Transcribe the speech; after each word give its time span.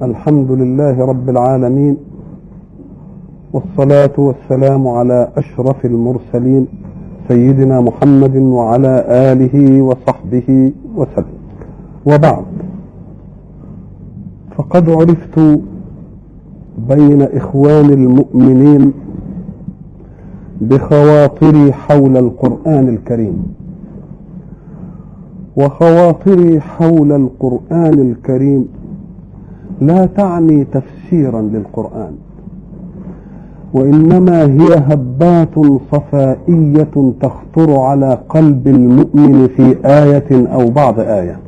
الحمد 0.00 0.50
لله 0.50 1.04
رب 1.06 1.28
العالمين 1.28 1.96
والصلاة 3.52 4.12
والسلام 4.18 4.88
على 4.88 5.28
أشرف 5.36 5.86
المرسلين 5.86 6.66
سيدنا 7.28 7.80
محمد 7.80 8.36
وعلى 8.36 9.04
آله 9.08 9.82
وصحبه 9.82 10.72
وسلم. 10.96 11.38
وبعد 12.06 12.44
فقد 14.56 14.90
عرفت 14.90 15.38
بين 16.88 17.22
إخوان 17.22 17.90
المؤمنين 17.90 18.92
بخواطري 20.60 21.72
حول 21.72 22.16
القرآن 22.16 22.88
الكريم. 22.88 23.54
وخواطري 25.56 26.60
حول 26.60 27.12
القرآن 27.12 27.98
الكريم 28.10 28.68
لا 29.86 30.06
تعني 30.06 30.64
تفسيرا 30.64 31.40
للقرآن 31.42 32.12
وإنما 33.74 34.42
هي 34.44 34.74
هبات 34.88 35.54
صفائية 35.92 37.12
تخطر 37.20 37.76
على 37.80 38.18
قلب 38.28 38.66
المؤمن 38.68 39.48
في 39.56 39.76
آية 39.84 40.46
أو 40.54 40.70
بعض 40.70 41.00
آية. 41.00 41.38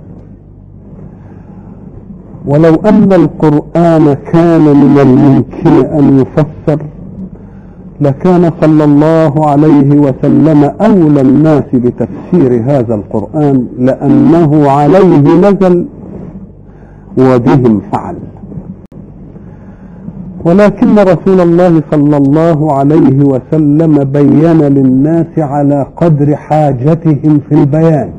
ولو 2.47 2.75
أن 2.75 3.13
القرآن 3.13 4.15
كان 4.33 4.61
من 4.61 4.99
الممكن 5.03 5.87
أن 5.87 6.19
يفسر 6.21 6.83
لكان 8.01 8.51
صلى 8.61 8.85
الله 8.85 9.47
عليه 9.51 9.99
وسلم 9.99 10.65
أولى 10.81 11.21
الناس 11.21 11.65
بتفسير 11.75 12.63
هذا 12.67 12.95
القرآن 12.95 13.67
لأنه 13.79 14.71
عليه 14.71 15.19
نزل 15.19 15.87
وبهم 17.19 17.81
فعل. 17.93 18.17
ولكن 20.45 20.99
رسول 20.99 21.41
الله 21.41 21.83
صلى 21.91 22.17
الله 22.17 22.73
عليه 22.73 23.25
وسلم 23.25 24.05
بين 24.05 24.59
للناس 24.63 25.39
على 25.39 25.87
قدر 25.97 26.37
حاجتهم 26.37 27.41
في 27.49 27.55
البيان. 27.55 28.11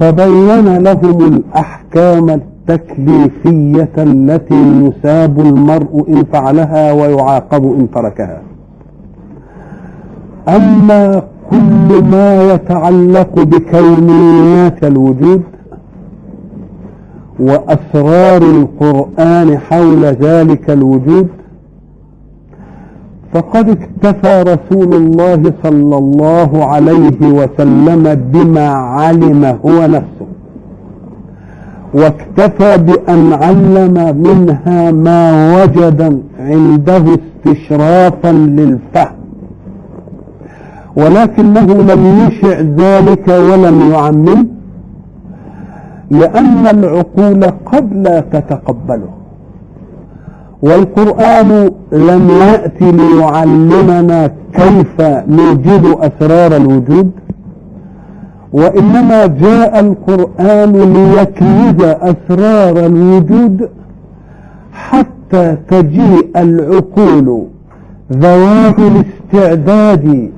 فبين 0.00 0.76
لهم 0.82 1.34
الأحكام 1.34 2.30
التكليفية 2.30 3.92
التي 3.98 4.62
يساب 4.84 5.40
المرء 5.40 6.04
إن 6.08 6.24
فعلها 6.32 6.92
ويعاقب 6.92 7.64
إن 7.64 7.90
تركها. 7.90 8.40
أما 10.48 11.22
كل 11.50 12.04
ما 12.12 12.52
يتعلق 12.54 13.34
بكونيات 13.34 14.84
الوجود 14.84 15.42
وأسرار 17.40 18.42
القرآن 18.42 19.58
حول 19.58 20.04
ذلك 20.04 20.70
الوجود؟ 20.70 21.28
فقد 23.34 23.68
اكتفى 23.68 24.42
رسول 24.42 24.94
الله 24.94 25.52
صلى 25.62 25.98
الله 25.98 26.64
عليه 26.64 27.20
وسلم 27.22 28.14
بما 28.32 28.68
علم 28.68 29.44
هو 29.44 29.86
نفسه 29.86 30.26
واكتفى 31.94 32.78
بأن 32.78 33.32
علم 33.32 34.16
منها 34.22 34.90
ما 34.90 35.54
وجد 35.62 36.22
عنده 36.40 37.04
استشرافا 37.46 38.32
للفهم 38.32 39.12
ولكنه 40.96 41.66
لم 41.82 42.26
يشع 42.28 42.60
ذلك 42.60 43.28
ولم 43.28 43.90
يعمم. 43.92 44.46
لأن 46.12 46.66
العقول 46.66 47.44
قد 47.72 47.86
لا 48.06 48.20
تتقبله 48.20 49.08
والقرآن 50.62 51.70
لم 51.92 52.30
يأتي 52.30 52.92
ليعلمنا 52.92 54.30
كيف 54.54 55.00
نوجد 55.28 55.84
أسرار 56.00 56.56
الوجود 56.56 57.10
وإنما 58.52 59.26
جاء 59.26 59.80
القرآن 59.80 60.72
ليكنز 60.72 61.80
أسرار 61.84 62.86
الوجود 62.86 63.68
حتى 64.72 65.56
تجيء 65.70 66.28
العقول 66.36 67.46
ذوات 68.12 68.76
الاستعداد 68.78 70.30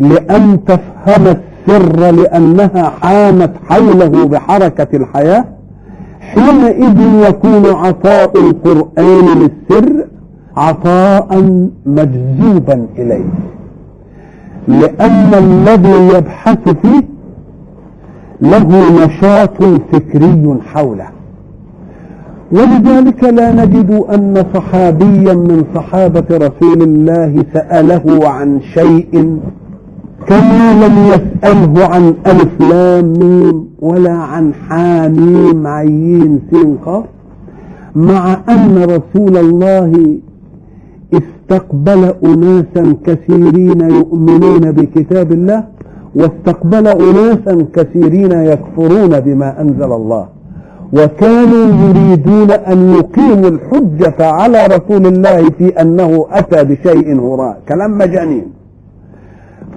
لأن 0.00 0.58
تفهم 0.64 1.36
السر 1.68 2.10
لأنها 2.10 2.92
حامت 3.02 3.50
حوله 3.68 4.26
بحركة 4.26 4.96
الحياة 4.96 5.44
حينئذ 6.20 7.28
يكون 7.28 7.66
عطاء 7.66 8.32
القرآن 8.38 9.24
للسر 9.38 10.06
عطاء 10.56 11.60
مجذوبا 11.86 12.86
إليه. 12.98 13.24
لأن 14.68 15.34
الذي 15.34 16.16
يبحث 16.16 16.68
فيه 16.68 17.02
له 18.40 19.04
نشاط 19.04 19.62
فكري 19.92 20.58
حوله. 20.74 21.08
ولذلك 22.52 23.24
لا 23.24 23.52
نجد 23.52 23.90
أن 23.90 24.44
صحابيا 24.54 25.34
من 25.34 25.64
صحابة 25.74 26.24
رسول 26.30 26.82
الله 26.82 27.44
سأله 27.54 28.28
عن 28.28 28.60
شيء 28.74 29.38
كما 30.26 30.86
لم 30.86 30.96
يسأله 31.12 31.86
عن 31.86 32.14
ألف 32.26 32.60
لام 32.60 33.12
ميم 33.12 33.68
ولا 33.80 34.12
عن 34.12 34.54
حاميم 34.54 35.66
عين 35.66 36.40
سين 36.50 36.76
قاف 36.86 37.04
مع 37.94 38.38
أن 38.48 38.84
رسول 38.84 39.36
الله 39.36 40.18
استقبل 41.14 42.14
أناسا 42.24 42.96
كثيرين 43.06 43.80
يؤمنون 43.80 44.72
بكتاب 44.72 45.32
الله 45.32 45.64
واستقبل 46.14 46.86
أناسا 46.88 47.66
كثيرين 47.74 48.32
يكفرون 48.32 49.20
بما 49.20 49.60
أنزل 49.60 49.92
الله. 49.92 50.28
وكانوا 50.92 51.66
يريدون 51.84 52.50
أن 52.50 52.94
يقيموا 52.94 53.48
الحجة 53.48 54.26
على 54.26 54.66
رسول 54.66 55.06
الله 55.06 55.50
في 55.58 55.68
أنه 55.68 56.26
أتى 56.30 56.64
بشيء 56.64 57.20
هراء. 57.20 57.60
كلام 57.68 57.98
مجانين. 57.98 58.46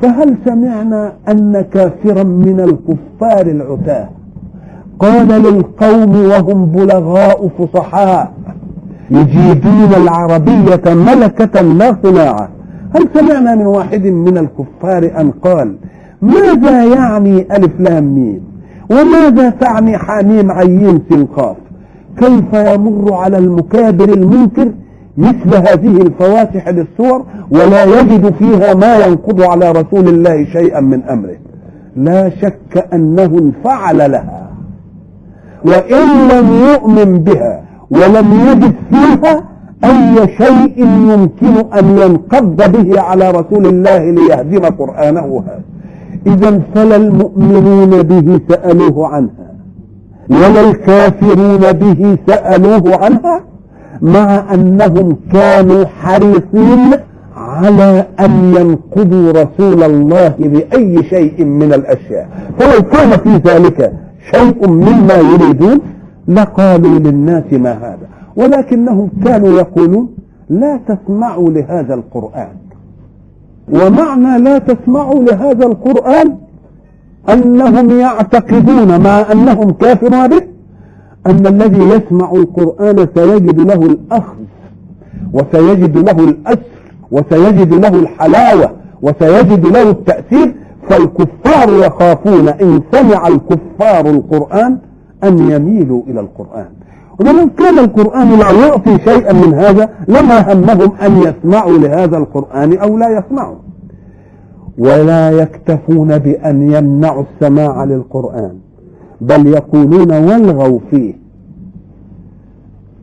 فهل 0.01 0.35
سمعنا 0.45 1.13
أن 1.29 1.65
كافرا 1.73 2.23
من 2.23 2.59
الكفار 2.59 3.45
العتاة؟ 3.47 4.09
قال 4.99 5.27
للقوم 5.27 6.15
وهم 6.15 6.65
بلغاء 6.65 7.47
فصحاء 7.59 8.31
يجيدون 9.11 9.93
العربية 10.03 10.81
ملكة 10.85 11.61
لا 11.61 11.95
صناعة. 12.03 12.49
هل 12.95 13.07
سمعنا 13.13 13.55
من 13.55 13.65
واحد 13.65 14.05
من 14.05 14.37
الكفار 14.37 15.11
أن 15.21 15.31
قال 15.31 15.75
ماذا 16.21 16.83
يعني 16.85 17.47
ألف 17.57 17.79
لام 17.79 18.03
ميم؟ 18.03 18.41
وماذا 18.91 19.49
تعني 19.49 19.97
حاميم 19.97 20.51
عين 20.51 21.01
سنقاف 21.09 21.55
كيف 22.17 22.53
يمر 22.53 23.13
على 23.13 23.37
المكابر 23.37 24.09
المنكر 24.13 24.71
مثل 25.17 25.55
هذه 25.55 26.01
الفواتح 26.01 26.67
للصور 26.67 27.25
ولا 27.51 27.83
يجد 27.83 28.33
فيها 28.33 28.73
ما 28.73 28.95
ينقض 29.05 29.41
على 29.41 29.71
رسول 29.71 30.07
الله 30.07 30.45
شيئا 30.45 30.79
من 30.79 31.03
أمره. 31.03 31.35
لا 31.95 32.29
شك 32.29 32.87
أنه 32.93 33.23
انفعل 33.23 34.11
لها. 34.11 34.47
وإن 35.65 36.27
لم 36.31 36.51
يؤمن 36.71 37.23
بها 37.23 37.63
ولم 37.91 38.47
يجد 38.47 38.75
فيها 38.89 39.43
أي 39.83 40.27
شيء 40.37 40.79
يمكن 40.85 41.77
أن 41.79 41.97
ينقض 41.97 42.71
به 42.71 43.01
على 43.01 43.31
رسول 43.31 43.65
الله 43.65 44.11
ليهدم 44.11 44.65
قرآنه 44.65 45.43
هذا. 45.47 45.61
إذا 46.27 46.61
فلا 46.75 46.95
المؤمنون 46.95 48.03
به 48.03 48.39
سألوه 48.49 49.07
عنها. 49.07 49.47
ولا 50.29 50.69
الكافرون 50.69 51.71
به 51.71 52.17
سألوه 52.27 53.05
عنها. 53.05 53.41
مع 54.01 54.53
أنهم 54.53 55.17
كانوا 55.33 55.85
حريصين 55.85 56.91
على 57.37 58.05
أن 58.19 58.53
ينقضوا 58.55 59.31
رسول 59.31 59.83
الله 59.83 60.35
بأي 60.39 61.03
شيء 61.03 61.43
من 61.45 61.73
الأشياء. 61.73 62.29
فلو 62.59 62.81
كان 62.81 63.09
في 63.09 63.49
ذلك 63.49 63.93
شيء 64.31 64.67
مما 64.67 65.13
يريدون 65.13 65.79
لقالوا 66.27 66.99
للناس 66.99 67.53
ما 67.53 67.71
هذا. 67.71 68.07
ولكنهم 68.35 69.09
كانوا 69.25 69.59
يقولون 69.59 70.09
لا 70.49 70.79
تسمعوا 70.87 71.49
لهذا 71.49 71.93
القرآن. 71.93 72.55
ومعنى 73.73 74.43
لا 74.43 74.57
تسمعوا 74.57 75.23
لهذا 75.23 75.65
القرآن 75.65 76.35
أنهم 77.29 77.99
يعتقدون 77.99 79.01
مع 79.03 79.31
أنهم 79.31 79.71
كافرون 79.71 80.27
به. 80.27 80.56
أن 81.27 81.47
الذي 81.47 81.83
يسمع 81.83 82.31
القرآن 82.31 83.07
سيجد 83.15 83.59
له 83.59 83.85
الأخذ 83.85 84.35
وسيجد 85.33 85.97
له 85.97 86.23
الأسر 86.23 86.77
وسيجد 87.11 87.73
له 87.73 87.99
الحلاوة 87.99 88.71
وسيجد 89.01 89.65
له 89.65 89.89
التأثير. 89.89 90.55
فالكفار 90.89 91.69
يخافون 91.85 92.47
إن 92.47 92.81
سمع 92.91 93.27
الكفار 93.27 94.09
القرآن 94.09 94.77
أن 95.23 95.51
يميلوا 95.51 96.03
إلى 96.07 96.19
القرآن. 96.19 96.65
ولو 97.19 97.49
كان 97.57 97.79
القرآن 97.79 98.39
لا 98.39 98.67
يعطي 98.67 98.97
شيئا 99.05 99.33
من 99.33 99.53
هذا 99.53 99.89
لما 100.07 100.53
همهم 100.53 100.91
أن 101.01 101.17
يسمعوا 101.17 101.77
لهذا 101.77 102.17
القرآن 102.17 102.77
أو 102.77 102.97
لا 102.97 103.09
يسمعوا. 103.19 103.55
ولا 104.77 105.31
يكتفون 105.31 106.17
بأن 106.17 106.71
يمنعوا 106.71 107.23
السماع 107.23 107.83
للقرآن. 107.83 108.66
بل 109.21 109.47
يقولون 109.47 110.11
والغوا 110.11 110.79
فيه. 110.91 111.13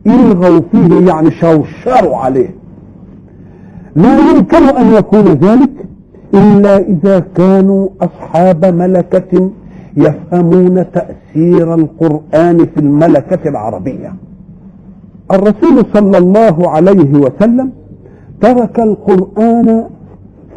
الغوا 0.07 0.61
فيه 0.71 1.07
يعني 1.11 1.31
شوشروا 1.31 2.17
عليه. 2.17 2.49
لا 3.95 4.19
يمكن 4.19 4.63
أن 4.63 4.93
يكون 4.93 5.25
ذلك 5.25 5.69
إلا 6.33 6.77
إذا 6.77 7.19
كانوا 7.19 7.89
أصحاب 8.01 8.65
ملكة 8.65 9.51
يفهمون 9.97 10.85
تأثير 10.91 11.73
القرآن 11.73 12.57
في 12.65 12.77
الملكة 12.79 13.49
العربية. 13.49 14.13
الرسول 15.31 15.85
صلى 15.93 16.17
الله 16.17 16.69
عليه 16.69 17.13
وسلم 17.13 17.71
ترك 18.41 18.79
القرآن 18.79 19.83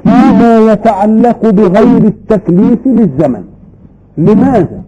فيما 0.03 0.73
يتعلق 0.73 1.51
بغير 1.51 2.05
التكليف 2.05 2.87
للزمن. 2.87 3.45
لماذا؟ 4.19 4.88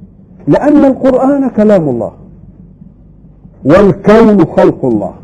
لأن 0.50 0.84
القرآن 0.84 1.48
كلام 1.48 1.88
الله. 1.88 2.12
والكون 3.64 4.44
خلق 4.44 4.84
الله. 4.84 5.14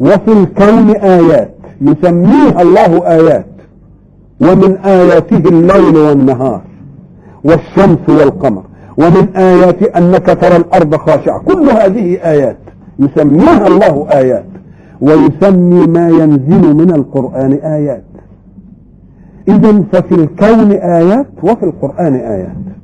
وفي 0.00 0.32
الكون 0.32 0.96
آيات. 0.96 1.54
يسميها 1.80 2.62
الله 2.62 3.06
آيات. 3.06 3.46
ومن 4.40 4.76
آياته 4.76 5.36
الليل 5.36 5.96
والنهار. 5.96 6.62
والشمس 7.44 8.08
والقمر. 8.08 8.62
ومن 8.98 9.36
آيات 9.36 9.82
أنك 9.82 10.26
ترى 10.26 10.56
الأرض 10.56 10.96
خاشعة. 10.96 11.38
كل 11.38 11.70
هذه 11.70 12.18
آيات. 12.24 12.58
يسميها 12.98 13.66
الله 13.66 14.06
آيات. 14.12 14.50
ويسمي 15.00 15.86
ما 15.86 16.08
ينزل 16.08 16.74
من 16.74 16.90
القرآن 16.94 17.52
آيات. 17.52 18.04
إذا 19.48 19.82
ففي 19.92 20.14
الكون 20.14 20.70
آيات 20.72 21.26
وفي 21.42 21.62
القرآن 21.62 22.14
آيات. 22.14 22.79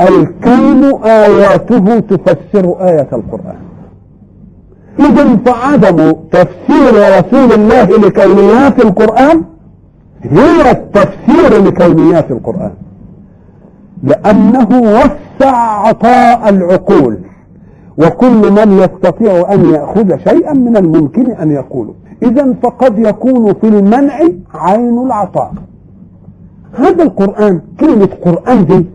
الكون 0.00 1.04
آياته 1.04 1.98
تفسر 1.98 2.76
آية 2.80 3.08
القرآن. 3.12 3.56
إذا 4.98 5.36
فعدم 5.36 6.12
تفسير 6.32 7.18
رسول 7.18 7.52
الله 7.52 7.84
لكونيات 7.84 8.84
القرآن 8.84 9.42
هي 10.22 10.70
التفسير 10.70 11.64
لكونيات 11.64 12.30
القرآن. 12.30 12.72
لأنه 14.02 14.68
وسع 14.82 15.56
عطاء 15.56 16.48
العقول. 16.48 17.18
وكل 17.98 18.52
من 18.52 18.78
يستطيع 18.78 19.52
أن 19.52 19.70
يأخذ 19.70 20.18
شيئا 20.28 20.52
من 20.52 20.76
الممكن 20.76 21.30
أن 21.30 21.50
يقوله. 21.50 21.94
إذا 22.22 22.54
فقد 22.62 22.98
يكون 22.98 23.54
في 23.54 23.68
المنع 23.68 24.14
عين 24.54 24.98
العطاء. 25.06 25.52
هذا 26.74 27.02
القرآن 27.02 27.60
كلمة 27.80 28.08
قرآن 28.24 28.64
دي 28.66 28.86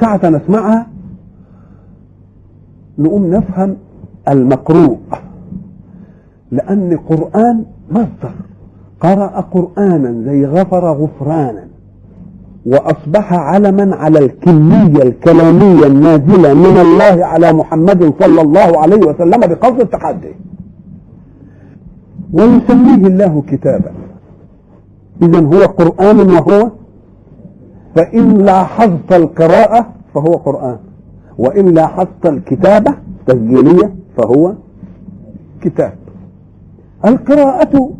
ساعة 0.00 0.28
نسمعها 0.30 0.86
نقوم 2.98 3.26
نفهم 3.26 3.76
المقروء. 4.28 4.98
لأن 6.50 6.98
قرآن 7.08 7.64
مصدر. 7.90 8.34
قرأ 9.00 9.40
قرآنا 9.40 10.24
زي 10.24 10.46
غفر 10.46 10.92
غفرانا. 10.92 11.64
وأصبح 12.66 13.32
علما 13.32 13.96
على 13.96 14.18
الكمية 14.18 15.02
الكلامية 15.02 15.86
النازلة 15.86 16.54
من 16.54 16.80
الله 16.80 17.24
على 17.24 17.52
محمد 17.52 18.12
صلى 18.20 18.40
الله 18.40 18.78
عليه 18.78 18.96
وسلم 18.96 19.40
بقصد 19.40 19.80
التحدي. 19.80 20.34
ويسميه 22.32 23.06
الله 23.06 23.42
كتابا. 23.48 23.92
إذا 25.22 25.40
هو 25.40 25.62
قرآن 25.62 26.30
وهو 26.30 26.70
فإن 27.96 28.38
لاحظت 28.38 29.12
القراءة 29.12 29.92
فهو 30.14 30.32
قرآن 30.32 30.76
وإن 31.38 31.74
لاحظت 31.74 32.26
الكتابة 32.26 32.94
تسجيلية 33.26 33.94
فهو 34.16 34.54
كتاب. 35.60 35.92
القراءة 37.04 37.90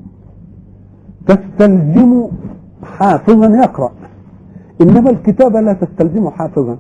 تستلزم 1.26 2.26
حافظا 2.82 3.46
يقرأ 3.46 3.93
إنما 4.81 5.10
الكتابة 5.10 5.60
لا 5.60 5.72
تستلزم 5.72 6.31
حافظا 6.31 6.76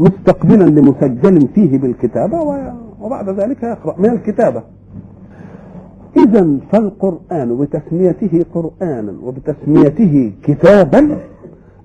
مستقبلا 0.00 0.64
لمسجل 0.64 1.48
فيه 1.54 1.78
بالكتابة 1.78 2.38
وبعد 3.00 3.28
ذلك 3.28 3.62
يقرأ 3.62 3.94
من 3.98 4.10
الكتابة. 4.10 4.62
إذا 6.16 6.56
فالقرآن 6.72 7.56
بتسميته 7.56 8.44
قرآنا 8.54 9.12
وبتسميته 9.24 10.32
كتابا 10.42 11.16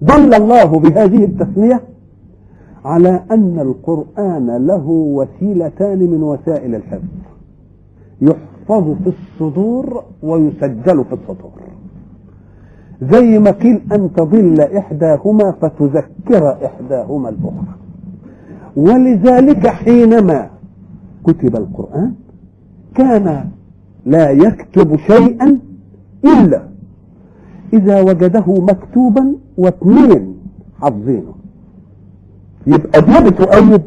دل 0.09 0.33
الله 0.33 0.79
بهذه 0.79 1.23
التسمية 1.25 1.81
على 2.85 3.23
أن 3.31 3.59
القرآن 3.59 4.67
له 4.67 4.87
وسيلتان 4.87 5.99
من 5.99 6.23
وسائل 6.23 6.75
الحفظ. 6.75 7.13
يحفظ 8.21 8.95
في 9.03 9.13
الصدور 9.15 10.03
ويسجل 10.23 11.05
في 11.05 11.13
السطور. 11.13 11.51
زي 13.01 13.39
ما 13.39 13.51
قيل 13.51 13.81
أن 13.91 14.13
تضل 14.13 14.61
إحداهما 14.61 15.51
فتذكر 15.51 16.65
إحداهما 16.65 17.29
الأخرى. 17.29 17.75
ولذلك 18.75 19.67
حينما 19.67 20.49
كتب 21.23 21.55
القرآن 21.55 22.13
كان 22.95 23.49
لا 24.05 24.29
يكتب 24.31 24.95
شيئا 24.95 25.59
إلا 26.25 26.74
إذا 27.73 28.01
وجده 28.01 28.43
مكتوبا 28.47 29.33
واثنين 29.57 30.35
حافظينه. 30.81 31.33
يبقى 32.67 33.01
دي 33.01 33.29
بتؤيد 33.29 33.81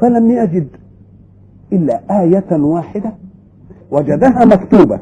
فلم 0.00 0.30
يجد 0.30 0.68
إلا 1.72 2.00
آية 2.22 2.52
واحدة. 2.52 3.12
وجدها 3.90 4.44
مكتوبة 4.44 5.00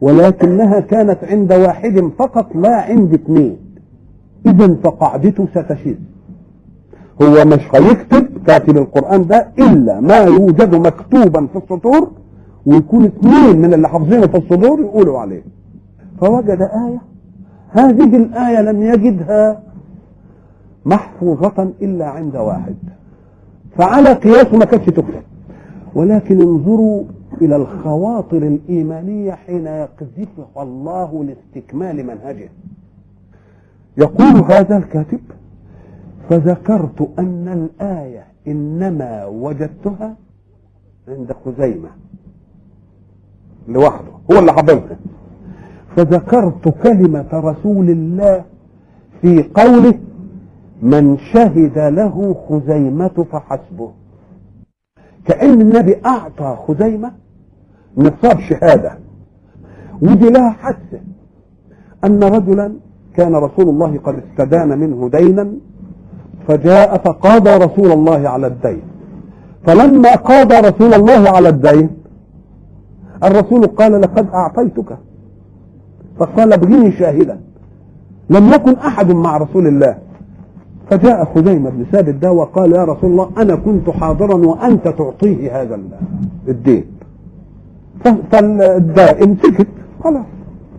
ولكنها 0.00 0.80
كانت 0.80 1.18
عند 1.24 1.52
واحد 1.52 2.10
فقط 2.18 2.56
لا 2.56 2.76
عند 2.82 3.14
اثنين. 3.14 3.56
إذا 4.46 4.74
فقاعدته 4.74 5.46
ستشذ 5.50 5.94
هو 7.22 7.44
مش 7.44 7.60
هيكتب 7.74 8.26
كاتب 8.46 8.76
القرآن 8.78 9.26
ده 9.26 9.48
إلا 9.58 10.00
ما 10.00 10.16
يوجد 10.16 10.74
مكتوبا 10.74 11.46
في 11.46 11.58
السطور 11.58 12.10
ويكون 12.66 13.04
اثنين 13.04 13.56
من 13.62 13.74
اللي 13.74 13.88
حافظينه 13.88 14.26
في 14.26 14.36
الصدور 14.36 14.80
يقولوا 14.80 15.18
عليه. 15.18 15.42
فوجد 16.20 16.62
آية 16.62 17.00
هذه 17.72 18.16
الآية 18.16 18.60
لم 18.60 18.82
يجدها 18.82 19.62
محفوظة 20.84 21.72
إلا 21.82 22.06
عند 22.06 22.36
واحد. 22.36 22.76
فعلى 23.76 24.12
قياس 24.12 24.54
ما 24.54 24.64
كانتش 24.64 24.86
تكتب 24.86 25.22
ولكن 25.94 26.40
انظروا 26.40 27.04
إلى 27.42 27.56
الخواطر 27.56 28.36
الإيمانية 28.36 29.32
حين 29.32 29.66
يقذفها 29.66 30.62
الله 30.62 31.24
لاستكمال 31.24 32.06
منهجه. 32.06 32.48
يقول 33.96 34.52
هذا 34.52 34.76
الكاتب 34.76 35.20
فذكرت 36.30 37.10
أن 37.18 37.48
الآية 37.80 38.24
إنما 38.48 39.24
وجدتها 39.26 40.16
عند 41.08 41.32
خزيمة. 41.44 41.88
لوحده. 43.68 44.12
هو 44.32 44.38
اللي 44.38 44.52
حضرها 44.52 44.96
فذكرت 45.96 46.68
كلمة 46.82 47.28
رسول 47.32 47.90
الله 47.90 48.44
في 49.22 49.42
قوله 49.54 49.94
من 50.82 51.18
شهد 51.18 51.78
له 51.78 52.36
خزيمة 52.48 53.26
فحسبه 53.32 53.90
كأن 55.24 55.60
النبي 55.60 55.96
أعطى 56.06 56.56
خزيمة 56.66 57.12
نصاب 57.96 58.40
شهادة. 58.40 58.98
ودي 60.02 60.30
لها 60.30 60.50
حث 60.50 61.00
أن 62.04 62.24
رجلا 62.24 62.72
كان 63.16 63.34
رسول 63.34 63.68
الله 63.68 63.98
قد 63.98 64.14
استدان 64.14 64.78
منه 64.78 65.08
دينا 65.08 65.52
فجاء 66.48 66.98
فقاضى 66.98 67.50
رسول 67.50 67.92
الله 67.92 68.28
على 68.28 68.46
الدين. 68.46 68.82
فلما 69.66 70.14
قاضى 70.14 70.54
رسول 70.54 70.94
الله 70.94 71.30
على 71.30 71.48
الدين 71.48 71.90
الرسول 73.24 73.66
قال 73.66 74.00
لقد 74.00 74.28
أعطيتك 74.34 74.98
فقال 76.18 76.52
ابغني 76.52 76.92
شاهدا. 76.92 77.40
لم 78.30 78.48
يكن 78.48 78.74
أحد 78.76 79.12
مع 79.12 79.36
رسول 79.36 79.66
الله. 79.66 79.98
فجاء 80.90 81.24
خزيمة 81.24 81.70
بن 81.70 81.84
ثابت 81.92 82.14
ده 82.14 82.32
وقال 82.32 82.72
يا 82.72 82.84
رسول 82.84 83.10
الله 83.10 83.30
أنا 83.38 83.54
كنت 83.54 83.90
حاضرا 83.90 84.34
وأنت 84.34 84.88
تعطيه 84.88 85.62
هذا 85.62 85.80
الدين. 86.48 86.84
فالدائم 88.30 89.36
سكت 89.42 89.66
خلاص. 90.04 90.26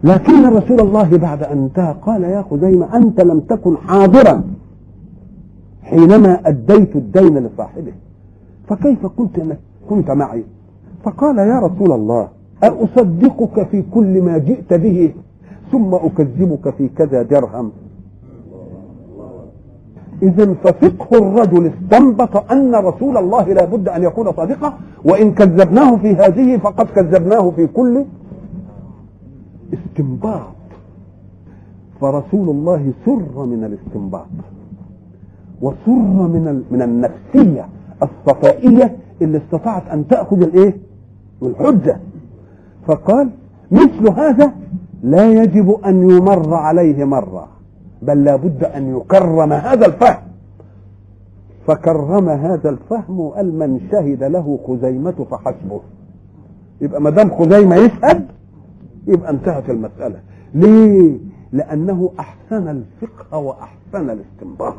لكن 0.03 0.45
رسول 0.45 0.79
الله 0.79 1.17
بعد 1.17 1.43
أن 1.43 1.57
انتهى 1.57 1.95
قال 2.01 2.23
يا 2.23 2.45
خزيمة 2.51 2.97
أنت 2.97 3.21
لم 3.21 3.39
تكن 3.39 3.77
حاضرا. 3.77 4.43
حينما 5.83 6.39
أديت 6.45 6.95
الدين 6.95 7.37
لصاحبه. 7.37 7.93
فكيف 8.67 9.05
قلت 9.05 9.39
أنك 9.39 9.59
كنت 9.89 10.11
معي؟ 10.11 10.43
فقال 11.03 11.37
يا 11.37 11.59
رسول 11.59 11.91
الله 11.91 12.27
أصدقك 12.67 13.67
في 13.67 13.83
كل 13.93 14.21
ما 14.21 14.37
جئت 14.37 14.73
به 14.73 15.13
ثم 15.71 15.93
أكذبك 15.93 16.69
في 16.69 16.87
كذا 16.87 17.21
درهم. 17.21 17.71
إذا 20.23 20.53
ففقه 20.53 21.17
الرجل 21.17 21.71
استنبط 21.73 22.51
أن 22.51 22.75
رسول 22.75 23.17
الله 23.17 23.53
لا 23.53 23.65
بد 23.65 23.89
أن 23.89 24.03
يكون 24.03 24.33
صادقا 24.33 24.73
وإن 25.05 25.31
كذبناه 25.33 25.97
في 25.97 26.15
هذه 26.15 26.57
فقد 26.57 26.85
كذبناه 26.85 27.51
في 27.51 27.67
كل 27.67 28.05
استنباط. 29.73 30.53
فرسول 32.01 32.49
الله 32.49 32.91
سر 33.05 33.45
من 33.45 33.63
الاستنباط 33.63 34.27
وسر 35.61 36.27
من 36.27 36.63
من 36.71 36.81
النفسية 36.81 37.65
الصفائية 38.03 38.97
اللي 39.21 39.37
استطاعت 39.37 39.87
أن 39.87 40.07
تأخذ 40.07 40.41
الإيه؟ 40.41 40.77
الحجة. 41.41 41.99
فقال 42.87 43.29
مثل 43.71 44.09
هذا 44.09 44.53
لا 45.03 45.31
يجب 45.31 45.71
أن 45.85 46.09
يمر 46.09 46.53
عليه 46.53 47.03
مرة 47.03 47.47
بل 48.01 48.23
لا 48.23 48.35
بد 48.35 48.63
أن 48.63 48.97
يكرم 48.97 49.53
هذا 49.53 49.85
الفهم. 49.85 50.23
فكرم 51.67 52.29
هذا 52.29 52.69
الفهم 52.69 53.19
وقال 53.19 53.53
من 53.59 53.79
شهد 53.91 54.23
له 54.23 54.59
خزيمة 54.67 55.25
فحسبه. 55.31 55.81
يبقى 56.81 57.01
ما 57.01 57.09
دام 57.09 57.29
خزيمة 57.31 57.75
يشهد 57.75 58.27
يبقى 59.07 59.29
انتهت 59.31 59.69
المسألة. 59.69 60.19
ليه؟ 60.55 61.17
لأنه 61.51 62.11
أحسن 62.19 62.67
الفقه 63.01 63.37
وأحسن 63.37 64.09
الاستنباط. 64.09 64.75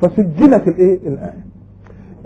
فسجلت 0.00 0.68
الإيه؟ 0.68 1.08
الآية. 1.08 1.44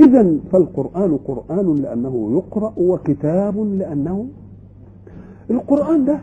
إذا 0.00 0.36
فالقرآن 0.52 1.18
قرآن 1.26 1.74
لأنه 1.76 2.30
يقرأ 2.32 2.72
وكتاب 2.76 3.58
لأنه 3.58 4.26
القرآن 5.50 6.04
ده. 6.04 6.18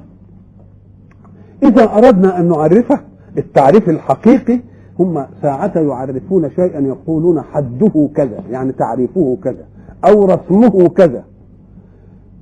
إذا 1.63 1.83
أردنا 1.83 2.39
أن 2.39 2.47
نعرفه 2.47 2.99
التعريف 3.37 3.89
الحقيقي 3.89 4.59
هم 4.99 5.25
ساعة 5.41 5.71
يعرفون 5.79 6.49
شيئا 6.49 6.79
يقولون 6.79 7.41
حده 7.41 8.09
كذا 8.15 8.39
يعني 8.51 8.71
تعريفه 8.71 9.37
كذا 9.43 9.65
أو 10.05 10.25
رسمه 10.25 10.89
كذا. 10.89 11.23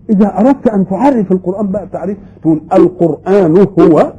إذا 0.10 0.40
أردت 0.40 0.68
أن 0.68 0.88
تعرف 0.88 1.32
القرآن 1.32 1.68
بقى 1.68 1.88
تعريف 1.88 2.18
تقول 2.42 2.62
القرآن 2.74 3.58
هو 3.80 4.14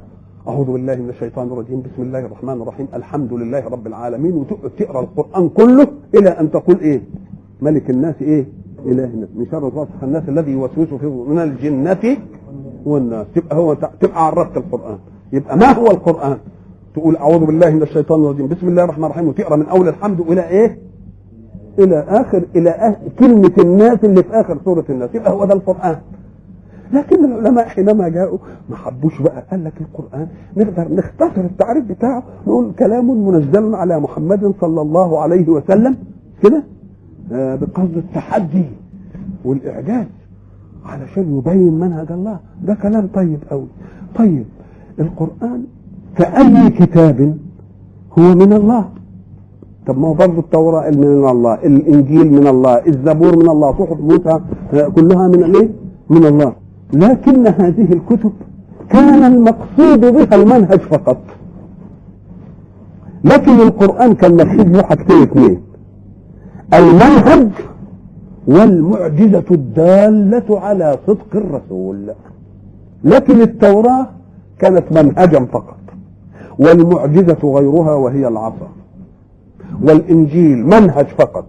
أعوذ 0.48 0.72
بالله 0.72 0.94
من 0.94 1.08
الشيطان 1.08 1.46
الرجيم. 1.46 1.82
بسم 1.82 2.02
الله 2.02 2.18
الرحمن 2.18 2.62
الرحيم. 2.62 2.88
الحمد 2.94 3.32
لله 3.32 3.68
رب 3.68 3.86
العالمين. 3.86 4.34
وتقرأ 4.36 5.00
القرآن 5.00 5.48
كله 5.48 5.86
إلى 6.14 6.30
أن 6.30 6.50
تقول 6.50 6.78
إيه؟ 6.80 7.02
ملك 7.60 7.90
الناس 7.90 8.14
إيه؟ 8.20 8.46
إله 8.86 9.04
الناس. 9.04 9.28
من 9.34 9.46
شر 9.50 9.64
وسواس 9.64 9.88
الناس 10.02 10.28
الذي 10.28 10.50
يوسوس 10.52 10.88
في 10.88 11.06
من 11.06 11.38
الجنة 11.38 12.16
والناس. 12.86 13.26
تبقى 13.34 13.56
هو 13.56 13.74
تبقى 13.74 14.26
عرفت 14.26 14.56
القرآن. 14.56 14.98
يبقى 15.32 15.56
ما 15.56 15.72
هو 15.72 15.86
القرآن؟ 15.86 16.38
تقول 16.94 17.16
أعوذ 17.16 17.46
بالله 17.46 17.70
من 17.70 17.82
الشيطان 17.82 18.20
الرجيم. 18.20 18.48
بسم 18.48 18.68
الله 18.68 18.84
الرحمن 18.84 19.04
الرحيم. 19.04 19.28
وتقرأ 19.28 19.56
من 19.56 19.66
أول 19.66 19.88
الحمد 19.88 20.20
إلى 20.20 20.48
إيه؟ 20.48 20.78
إلى 21.78 22.04
آخر. 22.08 22.44
إلى 22.56 22.70
آخر 22.70 22.98
كلمة 23.18 23.52
الناس 23.58 24.04
اللي 24.04 24.22
في 24.22 24.30
آخر 24.40 24.58
سورة 24.64 24.84
الناس. 24.90 25.14
يبقى 25.14 25.32
هو 25.32 25.44
ده 25.44 25.54
القرآن. 25.54 25.96
لكن 26.92 27.24
العلماء 27.24 27.64
حينما 27.68 28.08
جاءوا 28.08 28.38
ما 28.70 28.76
حبوش 28.76 29.22
بقى. 29.22 29.44
قال 29.50 29.64
لك 29.64 29.72
القرآن 29.80 30.26
نقدر 30.56 30.94
نختصر 30.94 31.40
التعريف 31.40 31.84
بتاعه 31.84 32.22
نقول 32.46 32.72
كلام 32.78 33.26
منزل 33.28 33.74
على 33.74 34.00
محمد 34.00 34.54
صلى 34.60 34.80
الله 34.80 35.20
عليه 35.20 35.48
وسلم 35.48 35.96
كده 36.42 36.64
آه 37.32 37.54
بقصد 37.56 37.96
التحدي 37.96 38.64
والإعجاز 39.44 40.06
علشان 40.84 41.38
يبين 41.38 41.72
منهج 41.80 42.12
الله. 42.12 42.38
ده 42.64 42.74
كلام 42.74 43.08
طيب 43.14 43.38
قوي 43.50 43.66
طيب 44.16 44.44
القرآن 45.00 45.64
كأي 46.16 46.70
كتاب 46.70 47.36
هو 48.18 48.34
من 48.34 48.52
الله؟ 48.52 48.88
طب 49.86 49.98
ما 49.98 50.08
هو 50.08 50.14
برضه 50.14 50.38
التوراة 50.38 50.90
من 50.90 51.04
الله 51.28 51.54
الإنجيل 51.54 52.32
من 52.32 52.46
الله 52.46 52.86
الزبور 52.86 53.36
من 53.36 53.48
الله 53.48 53.72
صحف 53.72 54.00
موسى 54.00 54.40
كلها 54.94 55.28
من 55.28 55.44
الايه؟ 55.44 55.68
من 56.10 56.26
الله. 56.26 56.52
لكن 56.92 57.46
هذه 57.46 57.92
الكتب 57.92 58.32
كان 58.90 59.24
المقصود 59.24 60.00
بها 60.00 60.34
المنهج 60.34 60.80
فقط. 60.80 61.18
لكن 63.24 63.60
القرآن 63.60 64.14
كان 64.14 64.36
مقصود 64.36 64.76
له 64.76 64.82
حاجتين 64.82 65.22
اثنين. 65.22 65.62
المنهج 66.74 67.48
والمعجزة 68.46 69.44
الدالة 69.50 70.60
على 70.60 70.98
صدق 71.06 71.26
الرسول. 71.34 72.12
لكن 73.04 73.40
التوراة 73.40 74.06
كانت 74.58 74.84
منهجا 74.92 75.44
فقط. 75.44 75.76
والمعجزة 76.58 77.38
غيرها 77.44 77.94
وهي 77.94 78.28
العصا. 78.28 78.68
والإنجيل 79.82 80.66
منهج 80.66 81.06
فقط. 81.06 81.44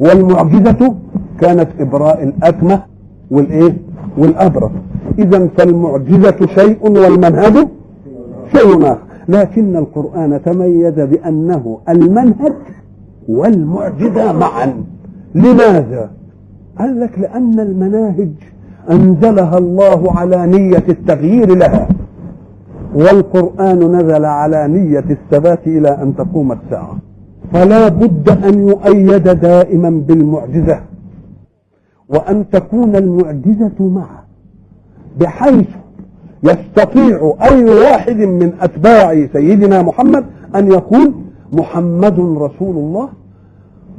والمعجزة 0.00 0.94
كانت 1.40 1.68
إبراء 1.80 2.22
الأكمة 2.22 2.82
والإيه؟ 3.30 3.76
والأبرص. 4.18 4.70
إذا 5.18 5.48
فالمعجزة 5.58 6.46
شيء 6.46 6.78
والمنهج 6.82 7.68
شيء 8.56 8.82
آخر. 8.82 8.98
لكن 9.28 9.76
القرآن 9.76 10.42
تميز 10.44 11.00
بأنه 11.00 11.78
المنهج 11.88 12.52
والمعجزة 13.28 14.32
معا. 14.32 14.74
لماذا؟ 15.34 16.10
قال 16.78 17.00
لك 17.00 17.18
لأن 17.18 17.60
المناهج 17.60 18.30
أنزلها 18.90 19.58
الله 19.58 20.12
على 20.12 20.46
نية 20.46 20.84
التغيير 20.88 21.54
لها. 21.54 21.88
والقرآن 22.94 23.96
نزل 23.96 24.24
على 24.24 24.68
نية 24.68 25.04
الثبات 25.10 25.66
إلى 25.66 25.88
أن 25.88 26.16
تقوم 26.16 26.52
الساعة. 26.52 26.96
فلا 27.52 27.88
بد 27.88 28.28
أن 28.44 28.68
يؤيد 28.68 29.28
دائما 29.28 29.90
بالمعجزة. 29.90 30.80
وأن 32.12 32.44
تكون 32.52 32.96
المعجزة 32.96 33.72
معه 33.80 34.24
بحيث 35.20 35.66
يستطيع 36.42 37.34
أي 37.42 37.64
واحد 37.64 38.16
من 38.16 38.52
أتباع 38.60 39.26
سيدنا 39.32 39.82
محمد 39.82 40.24
أن 40.56 40.66
يقول 40.72 41.14
محمد 41.52 42.20
رسول 42.20 42.76
الله 42.76 43.08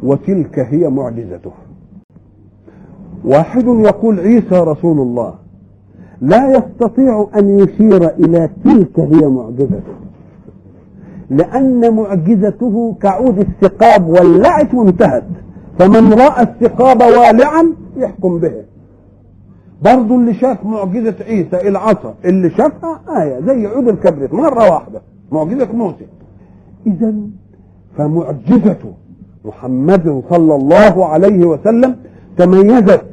وتلك 0.03 0.59
هي 0.59 0.89
معجزته. 0.89 1.51
واحد 3.25 3.65
يقول 3.67 4.19
عيسى 4.19 4.55
رسول 4.59 4.99
الله 4.99 5.33
لا 6.21 6.57
يستطيع 6.57 7.27
أن 7.37 7.59
يشير 7.59 8.09
إلى 8.09 8.49
تلك 8.63 8.99
هي 8.99 9.27
معجزته 9.27 9.93
لأن 11.29 11.95
معجزته 11.95 12.95
كعود 13.01 13.39
الثقاب 13.39 14.07
ولعت 14.07 14.73
وانتهت 14.73 15.23
فمن 15.79 16.13
رأى 16.13 16.43
الثقاب 16.43 17.01
والعا 17.01 17.73
يحكم 17.97 18.39
به. 18.39 18.53
برضه 19.81 20.15
اللي 20.15 20.33
شاف 20.33 20.65
معجزة 20.65 21.15
عيسى 21.21 21.67
العصا 21.67 22.15
اللي 22.25 22.49
شافها 22.49 23.01
آية 23.21 23.39
زي 23.39 23.67
عود 23.67 23.87
الكبريت 23.87 24.33
مرة 24.33 24.71
واحدة 24.73 25.01
معجزة 25.31 25.71
موسى. 25.73 26.05
إذا 26.87 27.13
فمعجزة 27.97 28.93
محمد 29.45 30.23
صلى 30.29 30.55
الله 30.55 31.05
عليه 31.05 31.45
وسلم 31.45 31.95
تميزت 32.37 33.05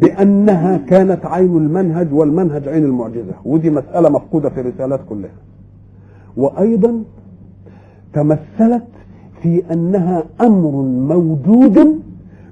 بأنها 0.00 0.76
كانت 0.76 1.26
عين 1.26 1.56
المنهج 1.56 2.12
والمنهج 2.12 2.68
عين 2.68 2.84
المعجزة. 2.84 3.34
ودي 3.44 3.70
مسألة 3.70 4.08
مفقودة 4.08 4.48
في 4.48 4.60
الرسالات 4.60 5.00
كلها. 5.08 5.30
وأيضا 6.36 7.02
تمثلت 8.12 8.86
في 9.42 9.62
أنها 9.72 10.24
أمر 10.40 10.70
موجود 11.14 12.00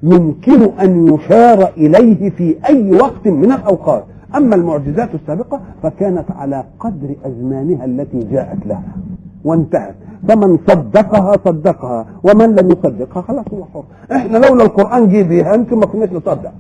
يمكن 0.04 0.62
أن 0.62 1.14
يشار 1.14 1.68
إليه 1.76 2.30
في 2.30 2.56
أي 2.68 2.92
وقت 2.92 3.28
من 3.28 3.52
الأوقات. 3.52 4.04
أما 4.36 4.54
المعجزات 4.56 5.08
السابقة 5.14 5.60
فكانت 5.82 6.30
على 6.30 6.64
قدر 6.80 7.14
أزمانها 7.24 7.84
التي 7.84 8.18
جاءت 8.18 8.66
لها 8.66 8.96
وانتهت. 9.44 9.94
فمن 10.28 10.58
صدقها 10.68 11.36
صدقها 11.44 12.06
ومن 12.22 12.54
لم 12.54 12.70
يصدقها 12.70 13.22
خلاص 13.22 13.44
هو 13.54 13.64
حر. 13.64 13.84
إحنا 14.12 14.38
لولا 14.38 14.64
القرآن 14.64 15.08
جه 15.08 15.22
بيها 15.22 15.54
يمكن 15.54 15.76
ما 15.78 15.86
كناش 15.86 16.12
نصدق. 16.12 16.52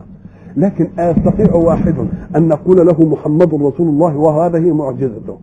لكن 0.56 0.88
أيستطيع 0.98 1.54
واحد 1.54 1.94
أن 2.36 2.48
نقول 2.48 2.86
له 2.86 3.04
محمد 3.04 3.54
رسول 3.54 3.88
الله 3.88 4.16
وهذه 4.16 4.72
معجزته. 4.72 5.38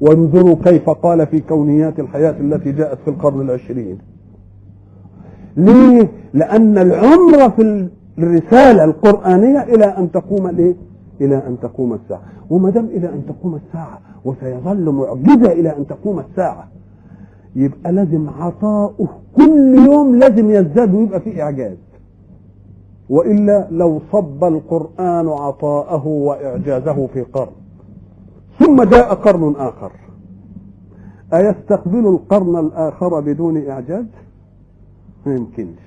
وانظروا 0.00 0.56
كيف 0.64 0.90
قال 0.90 1.26
في 1.26 1.40
كونيات 1.40 2.00
الحياة 2.00 2.34
التي 2.40 2.72
جاءت 2.72 2.98
في 3.04 3.10
القرن 3.10 3.40
العشرين. 3.40 3.98
ليه؟ 5.56 6.10
لأن 6.34 6.78
العمر 6.78 7.50
في 7.50 7.88
الرسالة 8.18 8.84
القرآنية 8.84 9.62
إلى 9.62 9.84
أن 9.84 10.10
تقوم 10.12 10.46
الإيه؟ 10.46 10.74
إلى 11.20 11.36
أن 11.36 11.56
تقوم 11.62 11.94
الساعة 11.94 12.22
وما 12.50 12.70
دام 12.70 12.84
إلى 12.86 13.08
أن 13.08 13.22
تقوم 13.28 13.54
الساعة 13.66 13.98
وسيظل 14.24 14.90
معجزة 14.90 15.52
إلى 15.52 15.76
أن 15.76 15.86
تقوم 15.86 16.18
الساعة 16.18 16.68
يبقى 17.56 17.92
لازم 17.92 18.30
عطاؤه 18.30 19.08
كل 19.36 19.74
يوم 19.90 20.16
لازم 20.16 20.50
يزداد 20.50 20.94
ويبقى 20.94 21.20
فيه 21.20 21.42
إعجاز 21.42 21.76
وإلا 23.08 23.68
لو 23.70 24.00
صب 24.12 24.44
القرآن 24.44 25.28
عطاءه 25.28 26.06
وإعجازه 26.06 27.06
في 27.06 27.22
قرن 27.22 27.52
ثم 28.58 28.82
جاء 28.82 29.14
قرن 29.14 29.54
آخر 29.56 29.92
أيستقبل 31.34 32.06
القرن 32.06 32.58
الآخر 32.58 33.20
بدون 33.20 33.68
إعجاز؟ 33.68 34.04
ما 35.26 35.34
يمكنش 35.34 35.78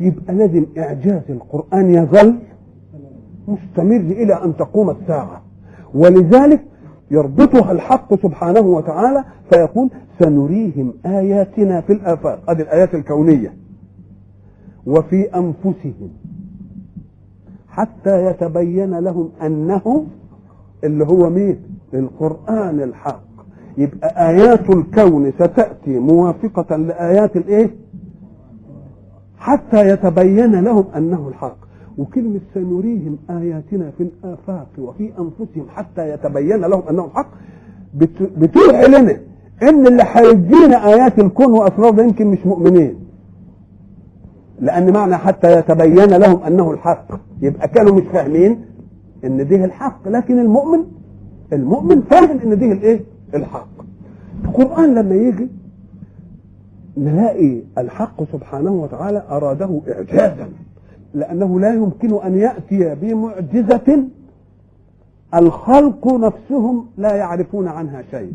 يبقى 0.00 0.34
لازم 0.34 0.66
إعجاز 0.78 1.22
القرآن 1.30 1.94
يظل 1.94 2.34
مستمر 3.48 3.96
إلى 3.96 4.44
أن 4.44 4.56
تقوم 4.56 4.90
الساعة. 4.90 5.42
ولذلك 5.94 6.62
يربطها 7.10 7.72
الحق 7.72 8.14
سبحانه 8.14 8.60
وتعالى 8.60 9.24
فيقول 9.52 9.88
سنريهم 10.18 10.92
آياتنا 11.06 11.80
في 11.80 11.92
الآفاق 11.92 12.50
هذه 12.50 12.60
الآيات 12.62 12.94
الكونية 12.94 13.54
وفي 14.86 15.22
أنفسهم 15.36 16.10
حتى 17.68 18.26
يتبين 18.26 18.98
لهم 18.98 19.30
أنه 19.42 20.06
اللي 20.84 21.04
هو 21.04 21.30
مين؟ 21.30 21.56
القرآن 21.94 22.80
الحق. 22.82 23.22
يبقى 23.78 24.28
آيات 24.30 24.70
الكون 24.70 25.32
ستأتي 25.32 25.98
موافقة 25.98 26.76
لآيات 26.76 27.36
الإيه؟ 27.36 27.70
حتى 29.42 29.88
يتبين 29.88 30.60
لهم 30.64 30.84
أنه 30.96 31.28
الحق. 31.28 31.56
وكلمة 31.98 32.40
سنريهم 32.54 33.18
آياتنا 33.30 33.90
في 33.98 34.02
الآفاق 34.02 34.66
وفي 34.78 35.04
أنفسهم 35.18 35.66
حتى 35.68 36.08
يتبين 36.10 36.60
لهم 36.60 36.82
أنه 36.90 37.04
الحق 37.04 37.28
بتوحي 38.38 38.86
لنا 38.88 39.16
إن 39.62 39.86
اللي 39.86 40.02
هيدينا 40.06 40.86
آيات 40.88 41.18
الكون 41.18 41.52
وأسرار 41.52 42.00
يمكن 42.02 42.26
مش 42.26 42.46
مؤمنين. 42.46 42.94
لأن 44.60 44.92
معنى 44.92 45.16
حتى 45.16 45.58
يتبين 45.58 46.10
لهم 46.16 46.42
أنه 46.42 46.70
الحق. 46.70 47.06
يبقى 47.42 47.68
كانوا 47.68 47.94
مش 47.94 48.02
فاهمين 48.12 48.64
إن 49.24 49.48
ده 49.48 49.64
الحق 49.64 50.08
لكن 50.08 50.38
المؤمن 50.38 50.84
المؤمن 51.52 52.02
فاهم 52.02 52.38
إن 52.44 52.58
ده 52.58 52.72
الإيه؟ 52.72 53.00
الحق. 53.34 53.68
القرآن 54.44 54.94
لما 54.94 55.14
يجي 55.14 55.48
نلاقي 56.96 57.62
الحق 57.78 58.24
سبحانه 58.32 58.70
وتعالى 58.70 59.22
أراده 59.30 59.80
إعجازا 59.88 60.48
لأنه 61.14 61.60
لا 61.60 61.74
يمكن 61.74 62.14
أن 62.14 62.34
يأتي 62.34 62.94
بمعجزة 62.94 64.04
الخلق 65.34 66.14
نفسهم 66.14 66.86
لا 66.96 67.16
يعرفون 67.16 67.68
عنها 67.68 68.02
شيء. 68.10 68.32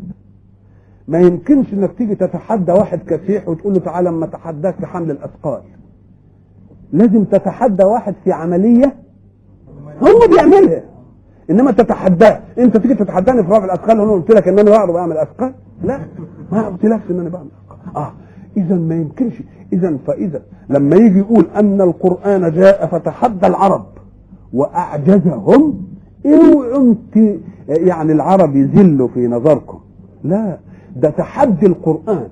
ما 1.08 1.18
يمكنش 1.18 1.72
إنك 1.72 1.92
تيجي 1.98 2.14
تتحدى 2.14 2.72
واحد 2.72 2.98
كسيح 2.98 3.48
وتقول 3.48 3.72
له 3.74 3.80
تعالى 3.80 4.08
أما 4.08 4.24
اتحداك 4.24 4.74
في 4.74 4.86
حمل 4.86 5.10
الأثقال. 5.10 5.62
لازم 6.92 7.24
تتحدى 7.24 7.84
واحد 7.84 8.14
في 8.24 8.32
عملية 8.32 8.96
هو 10.02 10.28
بيعملها. 10.34 10.82
إنما 11.50 11.72
تتحداه. 11.72 12.40
أنت 12.58 12.76
تيجي 12.76 12.94
تتحداني 12.94 13.42
في 13.42 13.48
رفع 13.48 13.64
الأثقال 13.64 14.00
وأنا 14.00 14.12
قلت 14.12 14.30
لك 14.30 14.48
إن 14.48 14.58
أنا 14.58 14.70
بعرف 14.70 14.96
أعمل 14.96 15.16
أثقال؟ 15.16 15.54
لا 15.82 16.00
ما 16.52 16.66
قلتلكش 16.68 17.10
إن 17.10 17.20
أنا 17.20 17.28
بعمل 17.28 17.48
أثقال. 17.64 17.96
آه 17.96 18.12
اذا 18.58 18.74
ما 18.74 18.94
يمكنش. 18.94 19.42
اذا 19.72 19.96
فإذا 20.06 20.42
لما 20.70 20.96
يجي 20.96 21.18
يقول 21.18 21.46
أن 21.56 21.80
القرآن 21.80 22.52
جاء 22.52 22.86
فتحدى 22.86 23.46
العرب 23.46 23.86
وأعجزهم 24.52 25.82
اوعوا 26.26 26.94
يعني 27.68 28.12
العرب 28.12 28.56
يذلوا 28.56 29.08
في 29.08 29.26
نظركم. 29.26 29.78
لا 30.24 30.58
ده 30.96 31.10
تحدي 31.10 31.66
القرآن 31.66 32.28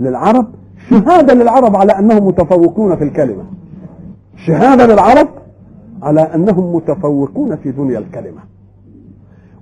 للعرب 0.00 0.46
شهادة 0.90 1.34
للعرب 1.34 1.76
على 1.76 1.92
أنهم 1.92 2.26
متفوقون 2.26 2.96
في 2.96 3.04
الكلمة. 3.04 3.44
شهادة 4.46 4.86
للعرب 4.86 5.28
على 6.02 6.20
أنهم 6.20 6.74
متفوقون 6.76 7.56
في 7.56 7.72
دنيا 7.72 7.98
الكلمة. 7.98 8.40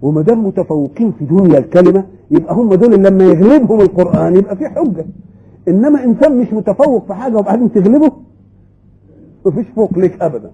وما 0.02 0.22
دام 0.22 0.46
متفوقين 0.46 1.12
في 1.18 1.24
دنيا 1.24 1.59
الكلمة 1.59 2.04
يبقى 2.31 2.54
هم 2.54 2.74
دول 2.74 3.02
لما 3.02 3.24
يغلبهم 3.24 3.81
القرآن 3.81 4.37
يبقى 4.37 4.57
في 4.57 4.68
حجة. 4.68 5.07
إنما 5.68 6.04
انسان 6.04 6.38
مش 6.38 6.52
متفوق 6.52 7.07
في 7.07 7.14
حاجة 7.14 7.37
وبعدين 7.37 7.72
تغلبه 7.72 8.12
مفيش 9.46 9.66
فوق 9.66 9.98
ليك 9.98 10.22
ابدا. 10.22 10.50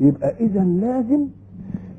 يبقى 0.00 0.34
اذا 0.40 0.64
لازم 0.64 1.26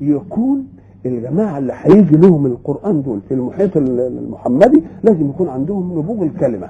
يكون 0.02 0.68
الجماعة 1.06 1.58
اللي 1.58 1.74
هيجي 1.76 2.18
لهم 2.18 2.46
القرآن 2.46 3.02
دول 3.02 3.20
في 3.28 3.34
المحيط 3.34 3.78
المحمدي 3.78 4.84
لازم 5.04 5.30
يكون 5.30 5.48
عندهم 5.50 6.00
نبوغ 6.00 6.24
الكلمة. 6.24 6.70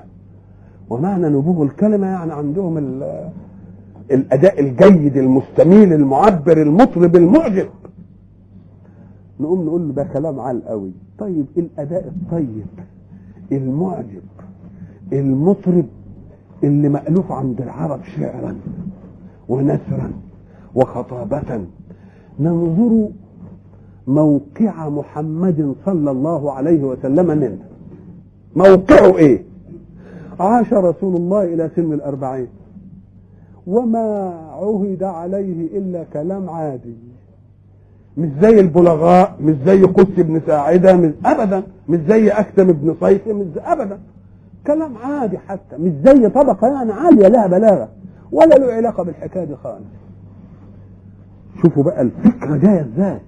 ومعنى 0.90 1.30
نبوغ 1.30 1.64
الكلمة 1.64 2.08
يعني 2.08 2.34
عندهم 2.34 2.78
الأداء 4.12 4.60
الجيد 4.60 5.18
المستميل 5.18 5.94
المعبر 5.94 6.62
المطرب 6.62 7.16
المعجب. 7.16 7.68
نقوم 9.40 9.66
نقول 9.66 9.88
له 9.88 9.94
ده 9.94 10.04
كلام 10.04 10.40
عال 10.40 10.66
قوي. 10.66 10.92
طيب 11.20 11.46
الأداء 11.58 12.08
الطيب 12.08 12.66
المعجب. 13.52 14.22
المطرب 15.14 15.86
اللي 16.64 16.90
مألوف 16.90 17.32
عند 17.32 17.62
العرب 17.62 18.00
شعرا 18.04 18.56
ونثرا 19.50 20.12
وخطابة. 20.76 21.62
ننظر 22.40 23.10
موقع 24.08 24.90
محمد 24.90 25.76
صلى 25.86 26.12
الله 26.12 26.52
عليه 26.52 26.84
وسلم 26.84 27.28
منه. 27.38 27.58
موقعه 28.56 29.18
إيه؟ 29.18 29.44
عاش 30.40 30.74
رسول 30.74 31.16
الله 31.16 31.44
إلى 31.44 31.70
سن 31.76 31.94
الأربعين. 31.94 32.48
وما 33.68 34.34
عهد 34.52 35.04
عليه 35.04 35.78
إلا 35.78 36.04
كلام 36.14 36.50
عادي. 36.50 36.96
مش 38.18 38.30
زي 38.42 38.60
البلغاء 38.60 39.36
مش 39.42 39.56
زي 39.66 39.84
قدس 39.84 40.20
بن 40.20 40.42
ساعدة 40.48 40.96
مش 40.96 41.12
ابدا. 41.26 41.64
مش 41.90 42.00
زي 42.08 42.30
أكتم 42.30 42.72
بن 42.72 42.96
صيف 43.02 43.28
مش 43.28 43.58
ابدا. 43.58 44.00
كلام 44.68 44.98
عادي 44.98 45.38
حتى 45.38 45.78
مش 45.78 45.92
زي 46.06 46.30
طبقة 46.30 46.68
يعني 46.68 46.92
عالية 46.92 47.28
لها 47.28 47.48
بلاغة 47.48 47.90
ولا 48.32 48.56
له 48.56 48.74
علاقة 48.74 49.04
بالحكاية 49.04 49.44
دي 49.44 49.56
خالص. 49.56 49.84
شوفوا 51.62 51.84
بقى 51.84 52.02
الفكرة 52.02 52.58
جاية 52.58 52.82
إزاي. 52.82 53.20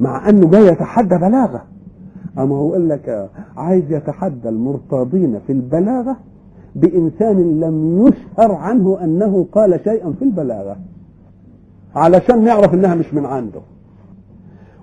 مع 0.00 0.28
إنه 0.28 0.50
جاي 0.50 0.66
يتحدى 0.66 1.16
بلاغة. 1.18 1.64
أما 2.38 2.56
هو 2.56 2.68
يقول 2.68 2.88
لك 2.88 3.30
عايز 3.56 3.92
يتحدى 3.92 4.48
المرتاضين 4.48 5.40
في 5.46 5.52
البلاغة 5.52 6.16
بإنسان 6.74 7.60
لم 7.60 8.06
يشهر 8.06 8.52
عنه 8.52 9.04
أنه 9.04 9.46
قال 9.52 9.80
شيئا 9.84 10.12
في 10.18 10.24
البلاغة 10.24 10.76
علشان 11.94 12.44
نعرف 12.44 12.74
أنها 12.74 12.94
مش 12.94 13.14
من 13.14 13.26
عنده. 13.26 13.60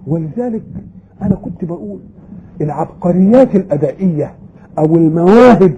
ولذلك 0.08 0.64
أنا 1.22 1.36
كنت 1.36 1.66
بقول 1.66 2.00
العبقريات 2.62 3.56
الأدائية 3.56 4.34
أو 4.78 4.96
المواهب 4.96 5.74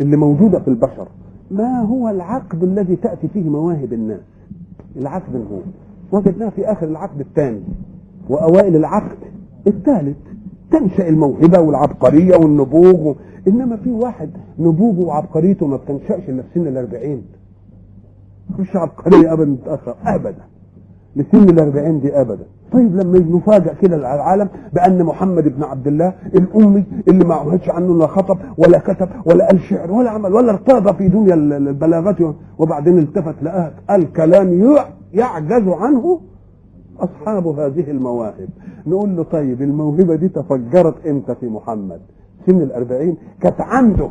اللي 0.00 0.16
موجودة 0.16 0.58
في 0.58 0.68
البشر. 0.68 1.08
ما 1.50 1.80
هو 1.80 2.08
العقد 2.08 2.62
الذي 2.62 2.96
تأتي 2.96 3.28
فيه 3.28 3.50
مواهب 3.50 3.92
الناس؟ 3.92 4.20
العقد 4.96 5.36
هو 5.36 5.58
وجدناه 6.12 6.48
في 6.48 6.72
آخر 6.72 6.86
العقد 6.86 7.20
الثاني. 7.20 7.60
وأوائل 8.28 8.76
العقد 8.76 9.18
الثالث. 9.66 10.16
تنشأ 10.70 11.08
الموهبة 11.08 11.60
والعبقرية 11.60 12.36
والنبوغ. 12.36 13.08
و... 13.08 13.14
إنما 13.48 13.76
في 13.76 13.90
واحد 13.90 14.30
نبوغه 14.58 15.00
وعبقريته 15.06 15.66
ما 15.66 15.76
بتنشأش 15.76 16.28
إلا 16.28 16.42
في 16.42 16.48
سن 16.54 16.66
الأربعين. 16.66 17.22
مش 18.58 18.76
عبقرية 18.76 19.32
أبدا 19.32 19.50
متأخر. 19.50 19.94
أبدا. 20.06 20.44
لسن 21.16 21.48
الأربعين 21.48 22.00
دي 22.00 22.20
أبدا. 22.20 22.44
طيب 22.72 22.96
لما 22.96 23.18
نفاجأ 23.18 23.72
كده 23.82 23.96
العالم 23.96 24.48
بأن 24.72 25.02
محمد 25.04 25.48
بن 25.48 25.62
عبد 25.62 25.86
الله 25.86 26.14
الأمي 26.34 26.84
اللي 27.08 27.24
ما 27.24 27.34
عملش 27.34 27.70
عنه 27.70 27.98
لا 27.98 28.06
خطب 28.06 28.38
ولا 28.58 28.78
كتب 28.78 29.08
ولا 29.26 29.46
قال 29.46 29.60
شعر 29.60 29.92
ولا 29.92 30.10
عمل 30.10 30.32
ولا 30.34 30.52
ارتضى 30.52 30.92
في 30.98 31.08
دنيا 31.08 31.34
البلاغة 31.34 32.34
وبعدين 32.58 32.98
التفت 32.98 33.34
لقاه 33.42 33.72
قال 33.90 34.12
كلام 34.12 34.76
يعجز 35.14 35.68
عنه 35.68 36.20
أصحاب 37.00 37.46
هذه 37.46 37.90
المواهب. 37.90 38.48
نقول 38.86 39.16
له 39.16 39.22
طيب 39.22 39.62
الموهبة 39.62 40.14
دي 40.16 40.28
تفجرت 40.28 41.06
إمتى 41.06 41.34
في 41.34 41.48
محمد؟ 41.48 42.00
سن 42.46 42.62
الأربعين 42.62 43.16
كانت 43.40 43.60
عنده 43.60 44.10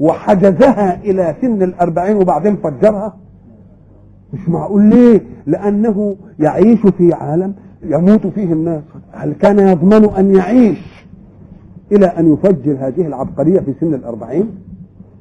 وحجزها 0.00 1.00
إلى 1.02 1.34
سن 1.40 1.62
الأربعين 1.62 2.16
وبعدين 2.16 2.56
فجرها. 2.56 3.16
مش 4.34 4.48
معقول 4.48 4.82
ليه؟ 4.82 5.20
لأنه 5.46 6.16
يعيش 6.38 6.80
في 6.80 7.12
عالم 7.12 7.54
يموت 7.82 8.26
فيه 8.26 8.52
الناس. 8.52 8.82
هل 9.12 9.32
كان 9.32 9.58
يضمن 9.58 10.04
أن 10.04 10.34
يعيش 10.34 11.04
إلى 11.92 12.06
أن 12.06 12.32
يفجر 12.32 12.76
هذه 12.80 13.06
العبقرية 13.06 13.60
في 13.60 13.74
سن 13.80 13.94
الأربعين؟ 13.94 14.50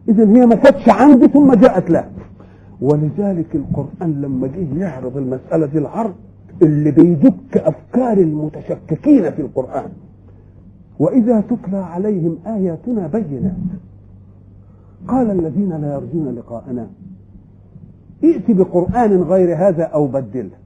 إذا 0.10 0.23
هي 0.30 0.45
ما 0.45 0.56
كانتش 0.56 0.89
عنده 0.89 1.28
ثم 1.28 1.54
جاءت 1.54 1.89
له. 1.89 2.06
ولذلك 2.82 3.56
القرآن 3.56 4.21
لما 4.21 4.47
جه 4.47 4.80
يعرض 4.80 5.17
المسألة 5.17 5.65
دي 5.65 5.78
العرض 5.78 6.13
اللي 6.62 6.91
بيدك 6.91 7.58
أفكار 7.58 8.17
المتشككين 8.17 9.32
في 9.32 9.41
القرآن. 9.41 9.89
وإذا 10.99 11.41
تتلى 11.41 11.78
عليهم 11.78 12.38
آياتنا 12.47 13.08
بينات. 13.08 13.54
قال 15.08 15.32
الذين 15.32 15.69
لا 15.69 15.93
يرجون 15.93 16.36
لقاءنا 16.36 16.88
ائت 18.23 18.51
بقرآن 18.51 19.21
غير 19.21 19.55
هذا 19.55 19.83
أو 19.83 20.07
بدله. 20.07 20.57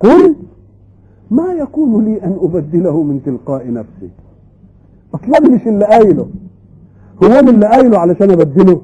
قل 0.00 0.36
ما 1.30 1.52
يكون 1.52 2.04
لي 2.04 2.22
أن 2.22 2.38
أبدله 2.42 3.02
من 3.02 3.22
تلقاء 3.22 3.72
نفسي. 3.72 4.10
أصلا 5.14 5.50
مش 5.50 5.66
اللي 5.66 5.84
قايله؟ 5.84 6.28
هو 7.24 7.42
من 7.42 7.48
اللي 7.48 7.66
قايله 7.66 7.98
علشان 7.98 8.30
أبدله. 8.30 8.80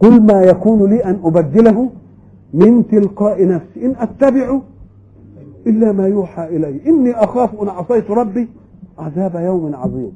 قل 0.00 0.22
ما 0.22 0.42
يكون 0.42 0.90
لي 0.90 1.04
أن 1.04 1.20
أبدله 1.24 1.90
من 2.54 2.88
تلقاء 2.88 3.46
نفسي. 3.46 3.86
إن 3.86 3.94
أتبع 3.98 4.60
إلا 5.66 5.92
ما 5.92 6.06
يوحى 6.06 6.56
إلي. 6.56 6.80
إني 6.86 7.12
أخاف 7.12 7.62
أن 7.62 7.68
عصيت 7.68 8.10
ربي. 8.10 8.48
عذاب 8.98 9.34
يوم 9.34 9.74
عظيم. 9.74 10.12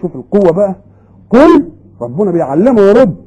شوف 0.00 0.16
القوة 0.16 0.52
بقى. 0.52 0.74
قل 1.30 1.68
ربنا 2.00 2.30
بيعلمه 2.30 2.80
يرد 2.80 3.23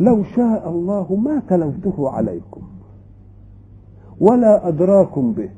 لو 0.00 0.24
شاء 0.24 0.70
الله 0.70 1.16
ما 1.16 1.42
تلوته 1.48 2.10
عليكم 2.10 2.60
ولا 4.20 4.68
أدراكم 4.68 5.32
به 5.32 5.48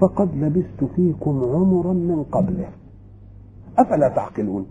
فقد 0.00 0.28
لبثت 0.34 0.84
فيكم 0.96 1.44
عمرا 1.54 1.92
من 1.92 2.22
قبله. 2.32 2.68
أفلا 3.78 4.08
تعقلون؟ 4.08 4.66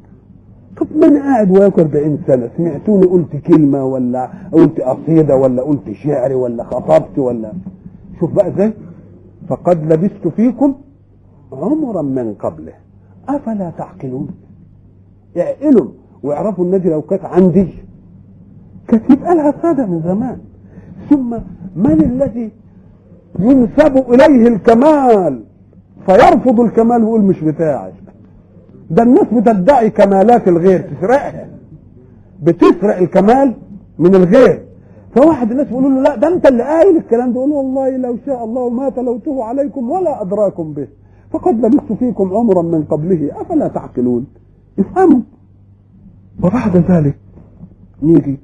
طب 0.77 1.03
أنا 1.03 1.19
قاعد 1.19 1.51
وياكل 1.51 1.81
40 1.81 2.19
سنة؟ 2.27 2.49
سمعتوني 2.57 3.05
قلت 3.05 3.35
كلمة 3.35 3.85
ولا 3.85 4.29
قلت 4.51 4.81
قصيدة 4.81 5.35
ولا 5.35 5.61
قلت 5.61 5.91
شعر 5.91 6.33
ولا 6.33 6.63
خطبت 6.63 7.19
ولا؟ 7.19 7.53
شوف 8.19 8.33
بقى 8.33 8.47
إزاي. 8.47 8.73
فقد 9.47 9.93
لبثت 9.93 10.27
فيكم 10.27 10.75
عمرا 11.51 12.01
من 12.01 12.33
قبله. 12.33 12.73
أفلا 13.29 13.69
تعقلون؟ 13.69 14.27
اعقلوا 15.37 15.87
واعرفوا 16.23 16.65
النادي 16.65 16.89
لو 16.89 17.01
كانت 17.01 17.25
عندي. 17.25 17.67
كانت 18.87 19.11
لها 19.11 19.53
سادة 19.61 19.85
من 19.85 20.01
زمان. 20.01 20.37
ثم 21.09 21.37
من 21.75 22.01
الذي 22.01 22.51
ينسب 23.39 23.97
إليه 23.97 24.47
الكمال؟ 24.47 25.43
فيرفض 26.05 26.59
الكمال 26.59 27.03
ويقول 27.03 27.21
مش 27.21 27.39
بتاعي. 27.43 27.91
ده 28.89 29.03
الناس 29.03 29.27
بتدعي 29.33 29.89
كمالات 29.89 30.47
الغير 30.47 30.79
تسرقها. 30.79 31.47
بتسرق 32.43 32.97
الكمال 32.97 33.53
من 33.99 34.15
الغير. 34.15 34.65
فواحد 35.15 35.51
الناس 35.51 35.67
بيقولوا 35.67 35.89
له 35.89 36.01
لا 36.01 36.15
ده 36.15 36.27
انت 36.27 36.47
اللي 36.47 36.63
قايل 36.63 36.97
الكلام 36.97 37.33
ده. 37.33 37.39
يقول 37.39 37.51
والله 37.51 37.97
لو 37.97 38.17
شاء 38.25 38.45
الله 38.45 38.69
ما 38.69 38.89
تلوته 38.89 39.43
عليكم 39.43 39.89
ولا 39.89 40.21
أدراكم 40.21 40.73
به. 40.73 40.87
فقد 41.31 41.65
لبثت 41.65 41.93
فيكم 41.93 42.33
عمرا 42.33 42.61
من 42.61 42.83
قبله. 42.83 43.41
أفلا 43.41 43.67
تعقلون؟ 43.67 44.25
افهموا. 44.79 45.21
وبعد 46.43 46.77
ذلك 46.77 47.17
نيجي 48.03 48.39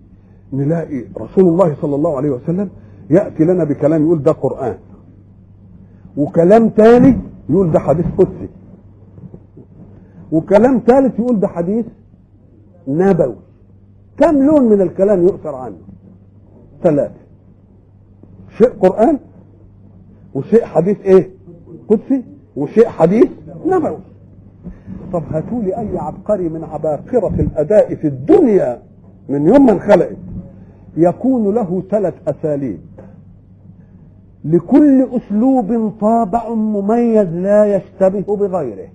نلاقي 0.53 1.05
رسول 1.17 1.47
الله 1.47 1.75
صلى 1.81 1.95
الله 1.95 2.17
عليه 2.17 2.29
وسلم 2.29 2.69
يأتي 3.09 3.43
لنا 3.43 3.63
بكلام 3.63 4.03
يقول 4.05 4.23
ده 4.23 4.31
قرآن. 4.31 4.77
وكلام 6.17 6.67
ثاني 6.77 7.17
يقول 7.49 7.71
ده 7.71 7.79
حديث 7.79 8.05
قدسي. 8.17 8.49
وكلام 10.31 10.81
ثالث 10.87 11.19
يقول 11.19 11.39
ده 11.39 11.47
حديث 11.47 11.85
نبوي. 12.87 13.35
كم 14.17 14.43
لون 14.45 14.63
من 14.63 14.81
الكلام 14.81 15.21
يؤثر 15.23 15.55
عنه؟ 15.55 15.77
ثلاثة. 16.83 17.13
شيء 18.57 18.69
قرآن 18.69 19.19
وشيء 20.35 20.65
حديث 20.65 20.97
إيه؟ 21.01 21.29
قدسي 21.87 22.23
وشيء 22.55 22.87
حديث 22.87 23.29
نبوي. 23.65 23.97
طب 25.13 25.23
هاتوا 25.31 25.61
لي 25.61 25.77
أي 25.77 25.97
عبقري 25.97 26.49
من 26.49 26.63
عباقرة 26.63 27.33
الأداء 27.39 27.95
في 27.95 28.07
الدنيا 28.07 28.81
من 29.29 29.47
يوم 29.47 29.65
ما 29.65 29.71
انخلقت 29.71 30.17
يكون 30.97 31.55
له 31.55 31.83
ثلاث 31.91 32.13
أساليب. 32.27 32.79
لكل 34.45 35.07
أسلوب 35.11 35.93
طابع 36.01 36.49
مميز 36.49 37.27
لا 37.27 37.75
يشتبه 37.75 38.35
بغيره. 38.35 38.87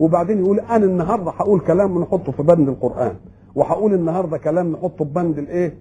وبعدين 0.00 0.38
يقول 0.38 0.60
أنا 0.60 0.84
النهارده 0.84 1.30
هقول 1.30 1.60
كلام 1.60 1.98
نحطه 2.02 2.32
في 2.32 2.42
بند 2.42 2.68
القرآن 2.68 3.12
وهقول 3.54 3.94
النهارده 3.94 4.38
كلام 4.38 4.72
نحطه 4.72 5.04
في 5.04 5.10
بند 5.12 5.38
الإيه؟ 5.38 5.74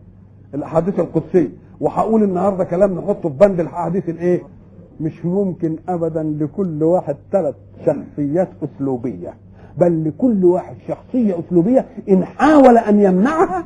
الأحاديث 0.54 1.00
القدسية 1.00 1.50
وهقول 1.82 2.24
النهارده 2.24 2.64
كلام 2.64 2.94
نحطه 3.00 3.30
في 3.30 3.36
بند 3.38 3.60
الأحاديث 3.60 4.10
الإيه؟ 4.10 4.42
مش 5.02 5.26
ممكن 5.26 5.76
ابدا 5.90 6.24
لكل 6.24 6.84
واحد 6.84 7.16
ثلاث 7.32 7.56
شخصيات 7.86 8.50
أسلوبية 8.64 9.34
بل 9.78 10.08
لكل 10.08 10.46
واحد 10.46 10.76
شخصية 10.88 11.40
أسلوبية 11.40 11.86
إن 12.10 12.26
حاول 12.26 12.78
أن 12.78 13.00
يمنعها 13.00 13.66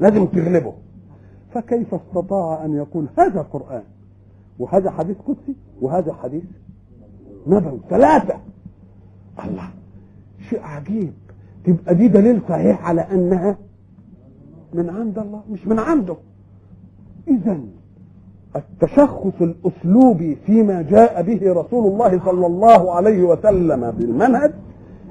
لازم 0.00 0.26
تغلبه. 0.26 0.72
فكيف 1.54 1.94
استطاع 1.94 2.64
أن 2.64 2.74
يقول 2.74 3.06
هذا 3.18 3.40
قران 3.40 3.82
وهذا 4.58 4.90
حديث 4.90 5.16
قدسي 5.26 5.54
وهذا 5.80 6.12
حديث 6.12 6.44
نبوي؟ 7.46 7.80
ثلاثة. 7.90 8.34
الله 9.44 9.68
شيء 10.50 10.60
عجيب. 10.62 11.12
تبقى 11.64 11.94
دي 11.94 12.08
دليل 12.08 12.40
صحيح 12.48 12.88
على 12.88 13.00
أنها 13.00 13.56
من 14.74 14.90
عند 14.90 15.18
الله 15.18 15.42
مش 15.50 15.66
من 15.66 15.78
عنده. 15.78 16.16
اذا 17.28 17.60
التشخص 18.56 19.32
الأسلوبي 19.40 20.34
فيما 20.46 20.82
جاء 20.82 21.22
به 21.22 21.52
رسول 21.52 21.92
الله 21.92 22.24
صلى 22.24 22.46
الله 22.46 22.92
عليه 22.92 23.22
وسلم 23.22 23.90
بالمنهج 23.90 24.52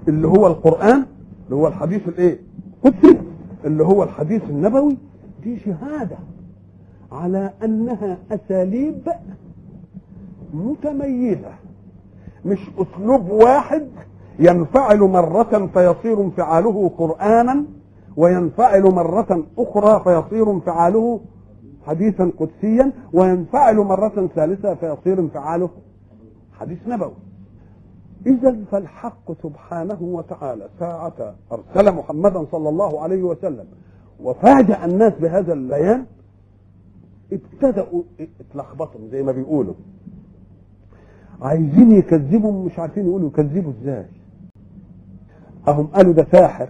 اللي 0.07 0.27
هو 0.27 0.47
القرآن 0.47 1.05
اللي 1.45 1.55
هو 1.55 1.67
الحديث 1.67 2.07
الإيه؟ 2.07 2.39
قدسي. 2.83 3.17
اللي 3.65 3.83
هو 3.83 4.03
الحديث 4.03 4.43
النبوي 4.43 4.97
دي 5.43 5.59
شهادة 5.59 6.17
على 7.11 7.53
أنها 7.63 8.17
أساليب 8.31 9.09
متميزة. 10.53 11.51
مش 12.45 12.59
أسلوب 12.77 13.29
واحد 13.29 13.87
ينفعل 14.39 14.99
مرة 14.99 15.69
فيصير 15.73 16.21
انفعاله 16.21 16.89
قرآنا 16.97 17.63
وينفعل 18.17 18.81
مرة 18.83 19.43
أخرى 19.57 20.03
فيصير 20.03 20.51
انفعاله 20.51 21.19
حديثا 21.87 22.31
قدسيا 22.39 22.91
وينفعل 23.13 23.75
مرة 23.75 24.29
ثالثة 24.35 24.75
فيصير 24.75 25.19
انفعاله 25.19 25.69
حديث 26.59 26.79
نبوي. 26.87 27.13
إذا 28.27 28.57
فالحق 28.71 29.31
سبحانه 29.43 29.97
وتعالى. 30.01 30.69
ساعة 30.79 31.35
أرسل 31.51 31.95
محمدا 31.95 32.45
صلى 32.51 32.69
الله 32.69 33.01
عليه 33.01 33.23
وسلم. 33.23 33.65
وفاجأ 34.23 34.85
الناس 34.85 35.13
بهذا 35.21 35.53
البيان. 35.53 36.05
ابتدأوا 37.33 38.01
اتلخبطوا 38.39 39.01
زي 39.11 39.23
ما 39.23 39.31
بيقولوا. 39.31 39.73
عايزين 41.41 41.91
يكذبوا 41.91 42.65
مش 42.65 42.79
عارفين 42.79 43.05
يقولوا 43.05 43.27
يكذبوا 43.27 43.71
إزاي. 43.81 44.05
أهم 45.67 45.87
قالوا 45.87 46.13
ده 46.13 46.27
ساحر. 46.31 46.69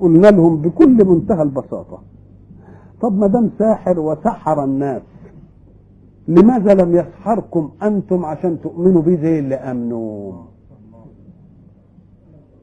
قلنا 0.00 0.28
لهم 0.28 0.62
بكل 0.62 1.04
منتهى 1.04 1.42
البساطة. 1.42 2.02
طب 3.00 3.18
ما 3.18 3.26
دام 3.26 3.50
ساحر 3.58 4.00
وسحر 4.00 4.64
الناس 4.64 5.02
لماذا 6.28 6.74
لم 6.74 6.96
يسحركم 6.96 7.70
أنتم 7.82 8.24
عشان 8.24 8.60
تؤمنوا 8.60 9.02
بيه 9.02 9.16
زي 9.16 9.38
اللي 9.38 9.54
امنوا 9.54 10.32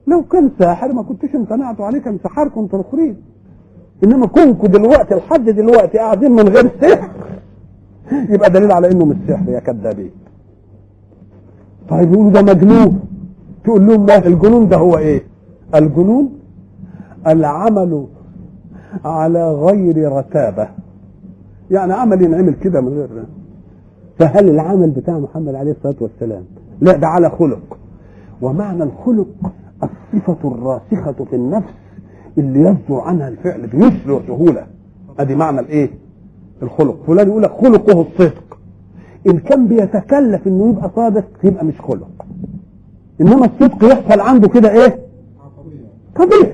لو 0.10 0.24
كان 0.24 0.52
ساحر 0.60 0.94
ما 0.94 1.04
كنتش 1.04 1.36
امتنعتوا 1.36 1.86
عليه 1.86 2.00
كان 2.00 2.18
سحركم 2.24 2.62
أنتوا 2.62 2.80
الاخرين 2.80 3.16
إنما 4.04 4.28
كونكم 4.28 4.68
دلوقتي 4.68 5.16
لحد 5.16 5.50
دلوقتي 5.50 5.98
قاعدين 5.98 6.32
من 6.32 6.48
غير 6.48 6.72
سحر. 6.82 7.10
يبقى 8.34 8.50
دليل 8.50 8.72
على 8.72 8.92
إنه 8.92 9.06
مش 9.06 9.16
سحر 9.28 9.50
يا 9.50 9.60
كذابين. 9.60 10.12
طيب 11.90 12.14
يقولوا 12.14 12.32
ده 12.32 12.42
مجنون. 12.42 13.00
تقول 13.64 13.88
لهم 13.88 14.06
لا 14.06 14.28
الجنون 14.28 14.70
ده 14.70 14.78
هو 14.78 14.98
إيه؟ 14.98 15.24
الجنون 15.76 16.30
العمل 17.28 18.06
على 19.06 19.52
غير 19.52 20.12
رتابة. 20.12 20.68
يعني 21.72 21.94
عمل 21.94 22.22
ينعمل 22.22 22.54
كده 22.54 22.82
من 22.82 22.88
غير 22.88 23.10
فهل 24.20 24.50
العمل 24.50 24.90
بتاع 24.90 25.20
محمد 25.20 25.56
عليه 25.56 25.72
الصلاة 25.72 25.96
والسلام 26.02 26.44
لا 26.82 26.98
ده 26.98 27.08
على 27.08 27.30
خلق. 27.30 27.78
ومعنى 28.42 28.84
الخلق 28.84 29.28
الصفة 30.14 30.48
الراسخة 30.48 31.26
في 31.26 31.36
النفس 31.36 31.74
اللي 32.38 32.60
يصدر 32.60 33.00
عنها 33.02 33.28
الفعل 33.28 33.68
بيسر 33.68 34.12
وسهولة. 34.12 34.68
أدي 35.20 35.36
معنى 35.36 35.60
الإيه؟ 35.60 35.90
الخلق. 36.64 36.98
فلان 37.08 37.28
يقول 37.28 37.44
لك 37.44 37.52
خلقه 37.52 38.02
الصدق. 38.02 38.58
إن 39.28 39.40
كان 39.40 39.68
بيتكلف 39.68 40.48
إنه 40.48 40.70
يبقى 40.70 40.92
صادق 40.96 41.26
يبقى 41.44 41.66
مش 41.66 41.82
خلق. 41.82 42.26
إنما 43.22 43.46
الصدق 43.46 43.86
يحصل 43.86 44.20
عنده 44.20 44.48
كده 44.48 44.72
إيه؟ 44.72 45.00
طبيعي 46.16 46.54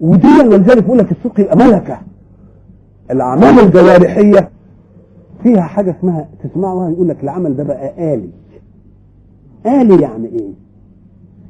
ودي 0.00 0.28
ولذلك 0.48 0.84
يقول 0.84 0.98
لك 0.98 1.12
الصدق 1.12 1.40
يبقى 1.40 1.56
ملكة. 1.56 1.98
الأعمال 3.10 3.60
الجوارحية 3.60 4.50
فيها 5.42 5.60
حاجة 5.60 5.96
اسمها 5.98 6.28
تسمعوها 6.44 6.90
يقول 6.90 7.08
لك 7.08 7.22
العمل 7.24 7.56
ده 7.56 7.64
بقى 7.64 8.14
آلي. 8.14 8.30
آلي 9.66 10.02
يعني 10.02 10.26
إيه؟ 10.26 10.65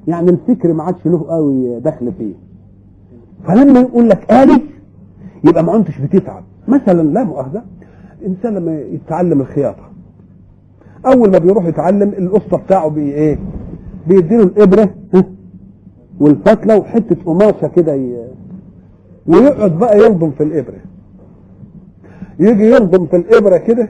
يعني 0.06 0.30
الفكر 0.30 0.72
ما 0.72 0.82
عادش 0.82 1.06
له 1.06 1.24
قوي 1.28 1.80
دخل 1.80 2.12
فيه. 2.18 2.34
فلما 3.46 3.80
يقول 3.80 4.08
لك 4.08 4.32
آلي 4.32 4.60
يبقى 5.44 5.64
ما 5.64 5.76
انتش 5.76 5.98
بتتعب 5.98 6.42
مثلا 6.68 7.02
لا 7.02 7.24
مؤاخذة 7.24 7.62
انسان 8.26 8.54
لما 8.54 8.80
يتعلم 8.80 9.40
الخياطة 9.40 9.90
أول 11.06 11.30
ما 11.30 11.38
بيروح 11.38 11.64
يتعلم 11.66 12.08
القصة 12.18 12.56
بتاعه 12.56 12.88
بي 12.88 13.00
إيه؟ 13.00 13.38
بيديله 14.08 14.42
الإبرة 14.42 14.94
والفتلة 16.20 16.76
وحتة 16.78 17.16
قماشه 17.26 17.66
كده 17.68 17.94
ي- 17.94 18.26
ويقعد 19.26 19.78
بقى 19.78 19.98
ينظم 20.06 20.30
في 20.30 20.42
الإبرة. 20.42 20.78
يجي 22.40 22.70
ينظم 22.70 23.06
في 23.06 23.16
الإبرة 23.16 23.56
كده 23.56 23.88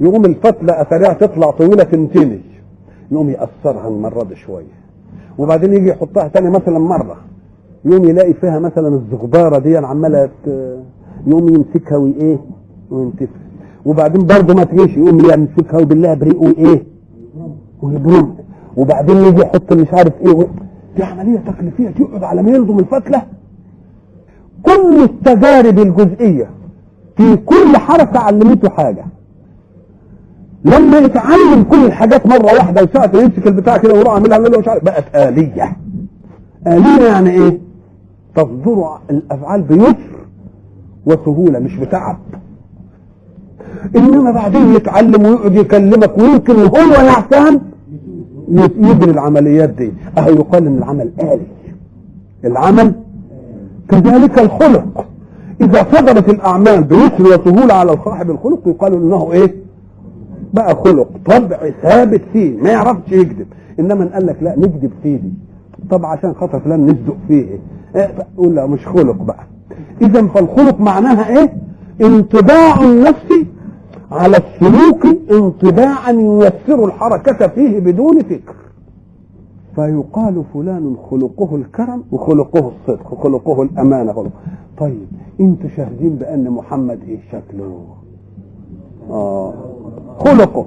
يقوم 0.00 0.24
الفتلة 0.24 0.80
اثرها 0.82 1.12
تطلع 1.12 1.50
طويلة 1.50 1.84
تنتني 1.84 2.40
يقوم 3.10 3.30
يقصرها 3.30 3.88
المرة 3.88 4.24
دي 4.24 4.36
شوية. 4.36 4.78
وبعدين 5.38 5.72
يجي 5.72 5.88
يحطها 5.88 6.28
تاني 6.28 6.50
مثلا 6.50 6.78
مرة. 6.78 7.16
يقوم 7.84 8.04
يلاقي 8.04 8.34
فيها 8.34 8.58
مثلا 8.58 8.88
الزغبارة 8.88 9.58
دي 9.58 9.76
عمالة 9.76 10.28
يقوم 11.26 11.48
يمسكها 11.48 11.96
وإيه؟ 11.96 12.38
وينتفع 12.90 13.26
وبعدين 13.84 14.26
برضه 14.26 14.54
ما 14.54 14.64
تجيش 14.64 14.96
يقوم 14.96 15.18
يمسكها 15.18 15.80
وبالله 15.80 16.14
بريق 16.14 16.42
وإيه؟ 16.42 16.82
ويبرم. 17.82 18.34
وبعدين 18.76 19.16
يجي 19.16 19.40
يحط 19.40 19.72
مش 19.72 19.88
عارف 19.92 20.12
إيه. 20.20 20.46
دي 20.96 21.02
عملية 21.02 21.38
تكليفيه 21.38 21.90
تقعد 21.90 22.24
على 22.24 22.42
ما 22.42 22.50
ينظم 22.50 22.78
الفتلة. 22.78 23.22
كل 24.62 25.02
التجارب 25.02 25.78
الجزئية 25.78 26.50
في 27.16 27.36
كل 27.36 27.76
حركة 27.76 28.18
علمته 28.18 28.68
حاجة. 28.68 29.04
لما 30.76 30.98
يتعلم 30.98 31.62
كل 31.70 31.84
الحاجات 31.84 32.26
مرة 32.26 32.44
واحدة 32.44 32.82
وساعه 32.82 33.10
ما 33.14 33.20
يمسك 33.20 33.46
البتاع 33.46 33.76
كده 33.76 33.94
ويروح 33.94 34.14
عاملها 34.14 34.38
له 34.38 34.58
مش 34.58 34.68
عارف 34.68 34.84
بقت 34.84 35.04
آلية. 35.14 35.76
آلية 36.66 37.06
يعني 37.06 37.30
إيه؟ 37.30 37.58
تصدر 38.36 38.98
الأفعال 39.10 39.62
بيسر 39.62 39.94
وسهولة 41.06 41.58
مش 41.58 41.76
بتعب. 41.76 42.18
إنما 43.96 44.30
بعدين 44.30 44.74
يتعلم 44.74 45.26
ويقعد 45.26 45.54
يكلمك 45.54 46.18
ويمكن 46.18 46.54
هو 46.60 46.76
يعتهم 47.06 47.60
يجري 48.78 49.10
العمليات 49.10 49.68
دي. 49.70 49.92
أهو 50.18 50.30
يقال 50.30 50.66
إن 50.66 50.78
العمل 50.78 51.10
آلي. 51.20 51.46
العمل 52.44 52.92
كذلك 53.88 54.38
الخلق. 54.38 55.04
إذا 55.60 55.86
صدرت 55.92 56.28
الأعمال 56.28 56.84
بيسر 56.84 57.22
وسهولة 57.22 57.74
على 57.74 57.96
صاحب 58.04 58.30
الخلق 58.30 58.60
يقال 58.66 58.94
إنه 58.94 59.32
إيه؟ 59.32 59.67
بقى 60.54 60.74
خلق. 60.74 61.08
طبع 61.26 61.70
ثابت 61.82 62.22
فيه. 62.32 62.56
ما 62.62 62.70
يعرفش 62.70 63.12
يكذب. 63.12 63.46
إنما 63.80 64.04
قال 64.14 64.26
لك 64.26 64.36
لا 64.42 64.58
نكذب 64.58 64.90
فيه. 65.02 65.16
دي 65.16 65.32
طب 65.90 66.04
عشان 66.04 66.34
خاطر 66.34 66.60
فلان 66.60 66.86
نصدق 66.86 67.16
فيه. 67.28 67.58
إيه؟ 67.96 68.14
قول 68.36 68.54
لا 68.54 68.66
مش 68.66 68.86
خلق 68.86 69.22
بقى. 69.22 69.44
اذا 70.02 70.26
فالخلق 70.26 70.80
معناها 70.80 71.38
إيه؟ 71.38 71.52
انطباع 72.00 72.82
النفس 72.84 73.32
على 74.12 74.36
السلوك 74.36 75.06
انطباعا 75.30 76.10
ييسر 76.12 76.84
الحركة 76.84 77.48
فيه 77.48 77.80
بدون 77.80 78.20
فكر. 78.20 78.54
فيقال 79.74 80.44
فلان 80.54 80.96
خلقه 81.10 81.56
الكرم 81.56 82.04
وخلقه 82.12 82.58
الصدق 82.72 83.12
وخلقه 83.12 83.62
الأمانة 83.62 84.12
خلق. 84.12 84.30
طيب 84.78 85.06
أنتوا 85.40 85.68
شاهدين 85.76 86.16
بأن 86.16 86.50
محمد 86.50 86.98
إيه 87.08 87.18
شكله؟ 87.32 87.84
آه. 89.10 89.54
خلقه. 90.18 90.66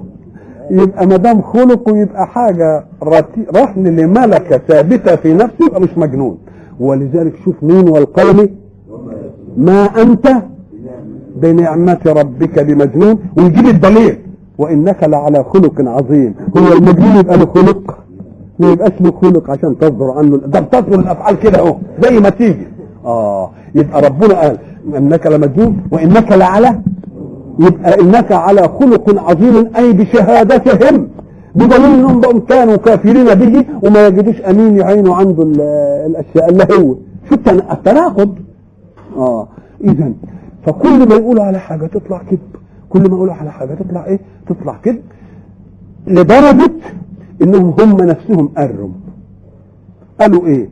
يبقى 0.70 1.06
ما 1.06 1.16
دام 1.16 1.42
خلقه 1.42 1.96
يبقى 1.98 2.26
حاجة 2.26 2.84
رتي- 3.04 3.46
رهن 3.56 3.86
لملكة 3.96 4.58
ثابتة 4.68 5.16
في 5.16 5.34
نفسه 5.34 5.66
يبقى 5.66 5.80
مش 5.80 5.98
مجنون. 5.98 6.38
ولذلك 6.80 7.32
شوف 7.44 7.54
مين 7.62 7.88
والقلم. 7.88 8.48
ما 9.56 9.84
أنت 10.02 10.28
بنعمة 11.36 11.98
ربك 12.06 12.58
بمجنون. 12.58 13.18
ويجيب 13.36 13.66
الدليل. 13.66 14.18
وإنك 14.58 15.04
لعلى 15.04 15.44
خلق 15.44 15.80
عظيم. 15.80 16.34
هو 16.56 16.72
المجنون 16.72 17.16
يبقى 17.16 17.38
له 17.38 17.46
خلق. 17.46 17.98
ما 18.58 18.72
يبقاش 18.72 18.92
له 19.00 19.12
خلق 19.22 19.50
عشان 19.50 19.78
تصدر 19.78 20.10
عنه. 20.10 20.36
ده 20.36 20.60
بتصدر 20.60 21.00
الأفعال 21.00 21.38
كده 21.38 21.58
أهو 21.58 21.76
زي 22.02 22.20
ما 22.20 22.28
تيجي. 22.30 22.66
آه 23.04 23.50
يبقى 23.74 24.02
ربنا 24.02 24.40
قال 24.40 24.58
إنك 24.96 25.26
لمجنون. 25.26 25.76
وإنك 25.92 26.32
لعلى 26.32 26.80
يبقى 27.58 28.00
إنك 28.00 28.32
على 28.32 28.62
خلق 28.68 29.24
عظيم 29.30 29.70
أي 29.76 29.92
بشهادتهم. 29.92 31.08
بدليل 31.54 31.84
انهم 31.84 32.20
بقوا 32.20 32.40
كانوا 32.40 32.76
كافرين 32.76 33.34
به 33.34 33.64
وما 33.82 34.06
يجدوش 34.06 34.40
أمين 34.40 34.76
يعينوا 34.76 35.14
عنده 35.16 35.42
ال- 35.42 35.60
الأشياء 36.06 36.48
اللي 36.50 36.64
هو. 36.64 36.94
شو 37.28 37.34
التنا- 37.34 37.72
التناقض؟ 37.72 38.34
آه. 39.16 39.48
اذا 39.84 40.12
فكل 40.66 41.08
ما 41.08 41.14
يقولوا 41.14 41.44
على 41.44 41.58
حاجة 41.58 41.86
تطلع 41.86 42.18
كذب. 42.18 42.38
كل 42.90 43.00
ما 43.00 43.16
يقولوا 43.16 43.34
على 43.34 43.52
حاجة 43.52 43.74
تطلع 43.74 44.04
إيه؟ 44.06 44.20
تطلع 44.48 44.76
كذب. 44.82 45.02
لدرجة 46.06 46.70
إنهم 47.42 47.74
هم 47.80 47.96
نفسهم 47.96 48.48
قروا 48.48 48.88
قالوا 50.20 50.46
إيه؟ 50.46 50.68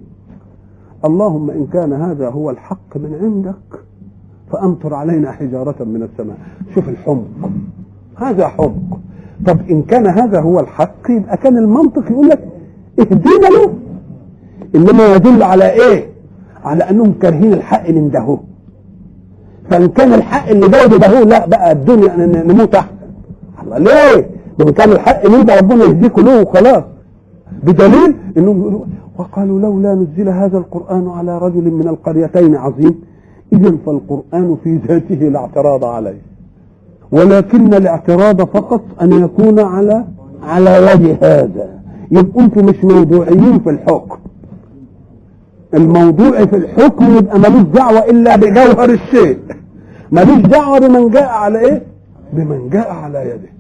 اللهم 1.04 1.50
إن 1.50 1.66
كان 1.72 1.92
هذا 1.92 2.28
هو 2.28 2.50
الحق 2.50 2.96
من 2.96 3.18
عندك 3.22 3.80
فأمطر 4.52 4.94
علينا 4.94 5.32
حجارة 5.32 5.84
من 5.84 6.02
السماء. 6.02 6.36
شوف 6.74 6.88
الحمق. 6.88 7.24
هذا 8.16 8.48
حمق. 8.48 9.00
طب 9.46 9.58
إن 9.70 9.82
كان 9.82 10.06
هذا 10.06 10.40
هو 10.40 10.60
الحق 10.60 11.10
يبقى 11.10 11.36
كان 11.36 11.58
المنطق 11.58 12.10
يقول 12.10 12.28
لك 12.28 12.48
اهدينا 13.00 13.46
له. 13.46 13.72
إنما 14.74 15.14
يدل 15.14 15.42
على 15.42 15.70
إيه؟ 15.70 16.06
على 16.64 16.90
أنهم 16.90 17.12
كارهين 17.12 17.52
الحق 17.52 17.90
من 17.90 18.10
ده 18.10 18.38
فإن 19.70 19.88
كان 19.88 20.14
الحق 20.14 20.48
اللي 20.48 20.68
بعده 20.68 20.96
ده 20.96 21.20
لا 21.24 21.46
بقى 21.46 21.72
الدنيا 21.72 22.16
نموت 22.44 22.74
أحسن. 22.74 22.94
الله 23.62 23.78
ليه؟ 23.78 24.30
ده 24.58 24.72
كان 24.72 24.92
الحق 24.92 25.26
من 25.26 25.44
ده 25.44 25.56
ربنا 25.56 25.84
يهديكوا 25.84 26.22
له 26.22 26.42
وخلاص. 26.42 26.84
بدليل 27.62 28.14
إنهم 28.36 28.84
وقالوا 29.18 29.60
لولا 29.60 29.94
نزل 29.94 30.28
هذا 30.28 30.58
القرآن 30.58 31.08
على 31.08 31.38
رجل 31.38 31.70
من 31.70 31.88
القريتين 31.88 32.54
عظيم. 32.56 32.94
اذا 33.52 33.76
فالقرآن 33.86 34.56
في 34.64 34.76
ذاته 34.76 35.14
لا 35.14 35.38
اعتراض 35.38 35.84
عليه. 35.84 36.20
ولكن 37.12 37.74
الاعتراض 37.74 38.42
فقط 38.42 38.82
أن 39.02 39.12
يكون 39.12 39.60
على 39.60 40.04
على 40.42 40.78
وجه 40.78 41.18
هذا. 41.22 41.80
يبقوا 42.10 42.42
أنتم 42.42 42.66
مش 42.66 42.84
موضوعيين 42.84 43.58
في 43.58 43.70
الحكم. 43.70 44.18
الموضوع 45.74 46.44
في 46.44 46.56
الحكم 46.56 47.16
يبقى 47.16 47.38
ملوش 47.38 47.62
دعوة 47.62 47.98
إلا 47.98 48.36
بجوهر 48.36 48.90
الشيء. 48.90 49.38
ملوش 50.12 50.38
دعوة 50.38 50.78
بمن 50.78 51.10
جاء 51.10 51.28
على 51.28 51.58
إيه؟ 51.58 51.82
بمن 52.32 52.68
جاء 52.68 52.90
على 52.90 53.18
يده. 53.30 53.50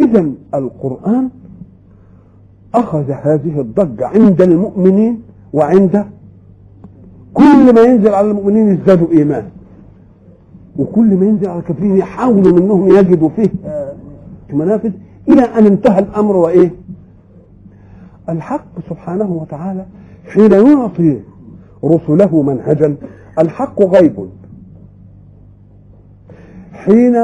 اذا 0.00 0.30
القرآن 0.54 1.28
أخذ 2.74 3.10
هذه 3.10 3.60
الضجة 3.60 4.06
عند 4.06 4.42
المؤمنين 4.42 5.22
وعند 5.52 6.04
كل 7.34 7.74
ما 7.74 7.80
ينزل 7.80 8.14
على 8.14 8.30
المؤمنين 8.30 8.68
يزدادوا 8.68 9.10
إيمان. 9.12 9.44
وكل 10.76 11.16
ما 11.16 11.26
ينزل 11.26 11.48
على 11.48 11.58
الكافرين 11.58 11.96
يحاولوا 11.96 12.52
منهم 12.60 12.88
يجدوا 12.88 13.28
فيه 13.28 13.50
منافذ 14.52 14.92
إلى 15.28 15.42
أن 15.42 15.66
انتهى 15.66 15.98
الأمر 15.98 16.36
وإيه؟ 16.36 16.70
الحق 18.28 18.66
سبحانه 18.90 19.32
وتعالى 19.32 19.86
حين 20.26 20.52
يعطي 20.52 21.20
رسله 21.84 22.42
منهجا 22.42 22.96
الحق 23.38 23.82
غيب. 23.82 24.28
حين 26.72 27.14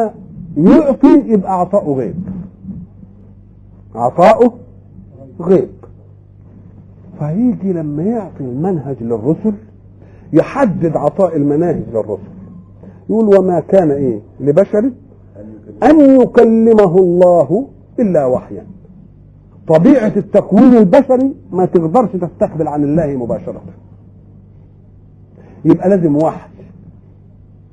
يعطي 0.56 1.22
يبقى 1.26 1.60
عطاؤه 1.60 1.96
غيب. 1.96 2.14
عطاؤه 3.94 4.54
غيب. 5.40 5.68
فيجي 7.18 7.72
لما 7.72 8.02
يعطي 8.02 8.40
المنهج 8.44 8.96
للرسل 9.00 9.52
يحدد 10.32 10.96
عطاء 10.96 11.36
المناهج 11.36 11.82
للرسل. 11.92 12.22
يقول 13.10 13.38
وما 13.38 13.60
كان 13.60 13.90
إيه؟ 13.90 14.20
لبشر 14.40 14.90
أن 15.82 16.20
يكلمه 16.20 16.98
الله 16.98 17.68
إلا 18.00 18.26
وحيا. 18.26 18.66
طبيعة 19.68 20.12
التكوين 20.16 20.76
البشري 20.76 21.34
ما 21.52 21.64
تقدرش 21.64 22.10
تستقبل 22.12 22.68
عن 22.68 22.84
الله 22.84 23.06
مباشرة. 23.06 23.62
يبقى 25.64 25.88
لازم 25.88 26.16
وحي. 26.16 26.48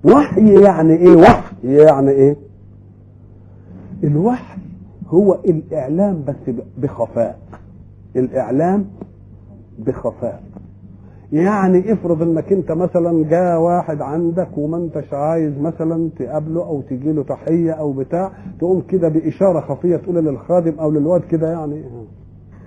وحي 0.06 0.64
يعني 0.64 0.94
إيه؟ 0.94 1.16
وحي 1.16 1.54
يعني 1.64 2.12
إيه؟ 2.12 2.36
الوحي 4.04 4.58
هو 5.08 5.34
الإعلام 5.34 6.24
بس 6.28 6.56
بخفاء. 6.78 7.40
الإعلام 8.16 8.86
بخفاء. 9.80 10.44
يعني 11.34 11.94
افرض 11.94 12.22
انك 12.22 12.54
انت 12.54 12.72
مثلا 12.72 13.24
جاء 13.30 13.60
واحد 13.60 14.02
عندك 14.02 14.58
وما 14.58 14.78
انتش 14.78 15.14
عايز 15.14 15.54
مثلا 15.60 16.10
تقابله 16.20 16.62
أو 16.62 16.82
تجي 16.82 17.12
له 17.14 17.24
تحية 17.24 17.72
أو 17.72 17.94
بتاع 17.94 18.32
تقوم 18.60 18.82
كده 18.82 19.08
بإشارة 19.10 19.60
خفية 19.60 19.98
تقول 19.98 20.16
للخادم 20.16 20.80
أو 20.80 20.92
للواد 20.92 21.22
كده 21.22 21.52
يعني 21.52 21.84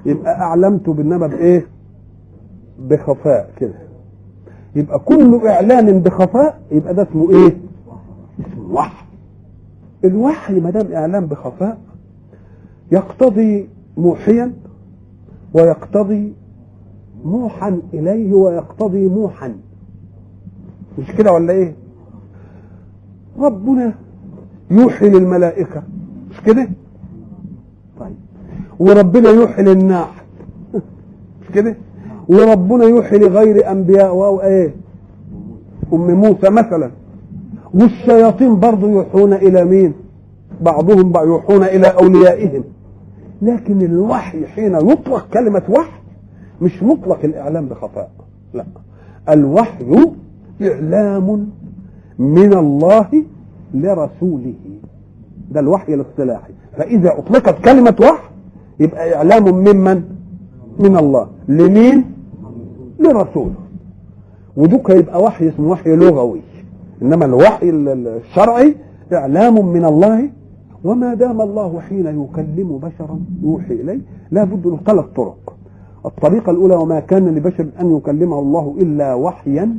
يبقى 0.07 0.41
أعلمته 0.41 0.93
بالنبى 0.95 1.29
بإيه؟ 1.29 1.67
بخفاء 2.79 3.51
كده 3.57 3.75
يبقى 4.77 4.99
كل 4.99 5.41
إعلان 5.47 6.01
بخفاء 6.01 6.61
يبقى 6.71 6.95
ده 6.95 7.03
اسمه 7.03 7.31
إيه؟ 7.31 7.57
وحي 8.71 9.05
الوحي 10.05 10.61
ما 10.61 10.71
دام 10.71 10.93
اعلام 10.93 11.27
بخفاء 11.27 11.79
يقتضي 12.93 13.69
موحيا 13.97 14.53
ويقتضي 15.55 16.33
موحا 17.25 17.81
إليه 17.95 18.33
ويقتضي 18.33 19.09
موحا. 19.09 19.55
مش 20.99 21.13
كده 21.19 21.33
ولا 21.33 21.53
إيه؟ 21.53 21.75
ربنا 23.39 23.95
يوحي 24.71 25.09
للملائكة. 25.09 25.83
مش 26.31 26.41
كده؟ 26.41 26.69
طيب. 28.01 28.17
وربنا 28.79 29.31
يوحي 29.31 29.63
للناحل 29.63 30.23
مش 31.43 31.49
كده؟ 31.55 31.77
وربنا 32.29 32.85
يوحي 32.85 33.19
لغير 33.19 33.71
أنبياء 33.71 34.09
أو 34.11 34.41
إيه؟ 34.43 34.75
أم 35.93 36.11
موسى 36.11 36.51
مثلا. 36.51 36.91
والشياطين 37.75 38.61
برضه 38.61 38.89
يوحون 38.89 39.33
إلى 39.33 39.65
مين؟ 39.65 39.93
بعضهم 40.61 41.13
يوحون 41.17 41.63
إلى 41.65 41.87
أوليائهم. 41.87 42.65
لكن 43.43 43.83
الوحي 43.83 44.47
حين 44.47 44.75
يطلق 44.75 45.27
كلمة 45.33 45.63
وحي 45.69 45.98
مش 46.63 46.83
مطلق 46.83 47.19
الإعلام 47.25 47.67
بخفاء 47.67 48.11
لا. 48.55 48.65
الوحي 49.29 50.11
إعلام 50.63 51.49
من 52.19 52.55
الله 52.55 53.25
لرسوله. 53.75 54.55
ده 55.51 55.61
الوحي 55.61 55.95
الاصطلاحي. 55.95 56.53
فإذا 56.77 57.19
أطلقت 57.19 57.65
كلمة 57.65 57.97
وحي 58.01 58.29
يبقى 58.81 59.15
إعلام 59.15 59.45
ممن 59.45 60.03
من؟ 60.79 60.97
الله. 60.97 61.29
لمين؟ 61.49 62.05
لرسوله. 63.01 63.55
ودوك 64.57 64.91
يبقى 64.91 65.23
وحي 65.23 65.49
اسمه 65.49 65.69
وحي 65.69 65.97
لغوي. 65.97 66.41
إنما 67.03 67.25
الوحي 67.25 67.71
الشرعي 67.71 68.77
إعلام 69.13 69.67
من 69.67 69.85
الله. 69.85 70.31
وما 70.85 71.15
دام 71.15 71.41
الله 71.41 71.81
حين 71.81 72.07
يكلم 72.07 72.79
بشرا 72.79 73.21
يوحي 73.43 73.75
إليه 73.75 74.01
لا 74.31 74.45
بد 74.45 74.67
له 74.67 74.79
ثلاث 74.87 75.05
طرق. 75.17 75.58
الطريقة 76.07 76.51
الأولى 76.51 76.75
وما 76.75 77.01
كان 77.01 77.29
لبشر 77.35 77.67
أن 77.81 77.97
يكلمه 77.97 78.39
الله 78.39 78.77
إلا 78.81 79.15
وحيا 79.15 79.77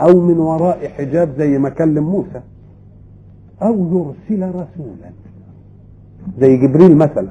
أو 0.00 0.20
من 0.20 0.38
وراء 0.38 0.88
حجاب 0.88 1.28
زي 1.38 1.58
ما 1.58 1.68
كلم 1.68 2.04
موسى 2.04 2.40
أو 3.62 3.74
يرسل 4.28 4.48
رسولا. 4.48 5.10
زي 6.40 6.56
جبريل 6.56 6.96
مثلا. 6.96 7.28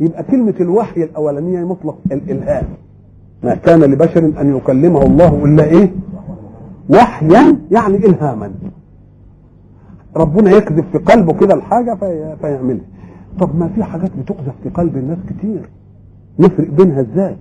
يبقى 0.00 0.22
كلمة 0.22 0.54
الوحي 0.60 1.02
الأولانية 1.04 1.64
مطلق 1.64 1.98
الإلهام. 2.12 2.64
ما 3.44 3.54
كان 3.54 3.80
لبشر 3.80 4.32
أن 4.40 4.56
يكلمه 4.56 5.02
الله 5.02 5.44
إلا 5.44 5.64
إيه؟ 5.64 5.92
وحيا 6.90 7.58
يعني 7.70 7.96
إلهاما. 7.96 8.52
ربنا 10.16 10.50
يكذب 10.50 10.84
في 10.92 10.98
قلبه 10.98 11.32
كده 11.32 11.54
الحاجة 11.54 11.94
في... 11.94 12.36
فيعملها 12.40 12.84
طب 13.40 13.56
ما 13.58 13.68
في 13.68 13.84
حاجات 13.84 14.10
بتقذف 14.18 14.54
في 14.62 14.68
قلب 14.68 14.96
الناس 14.96 15.18
كتير. 15.28 15.68
نفرق 16.38 16.70
بينها 16.70 17.00
إزاي؟ 17.00 17.36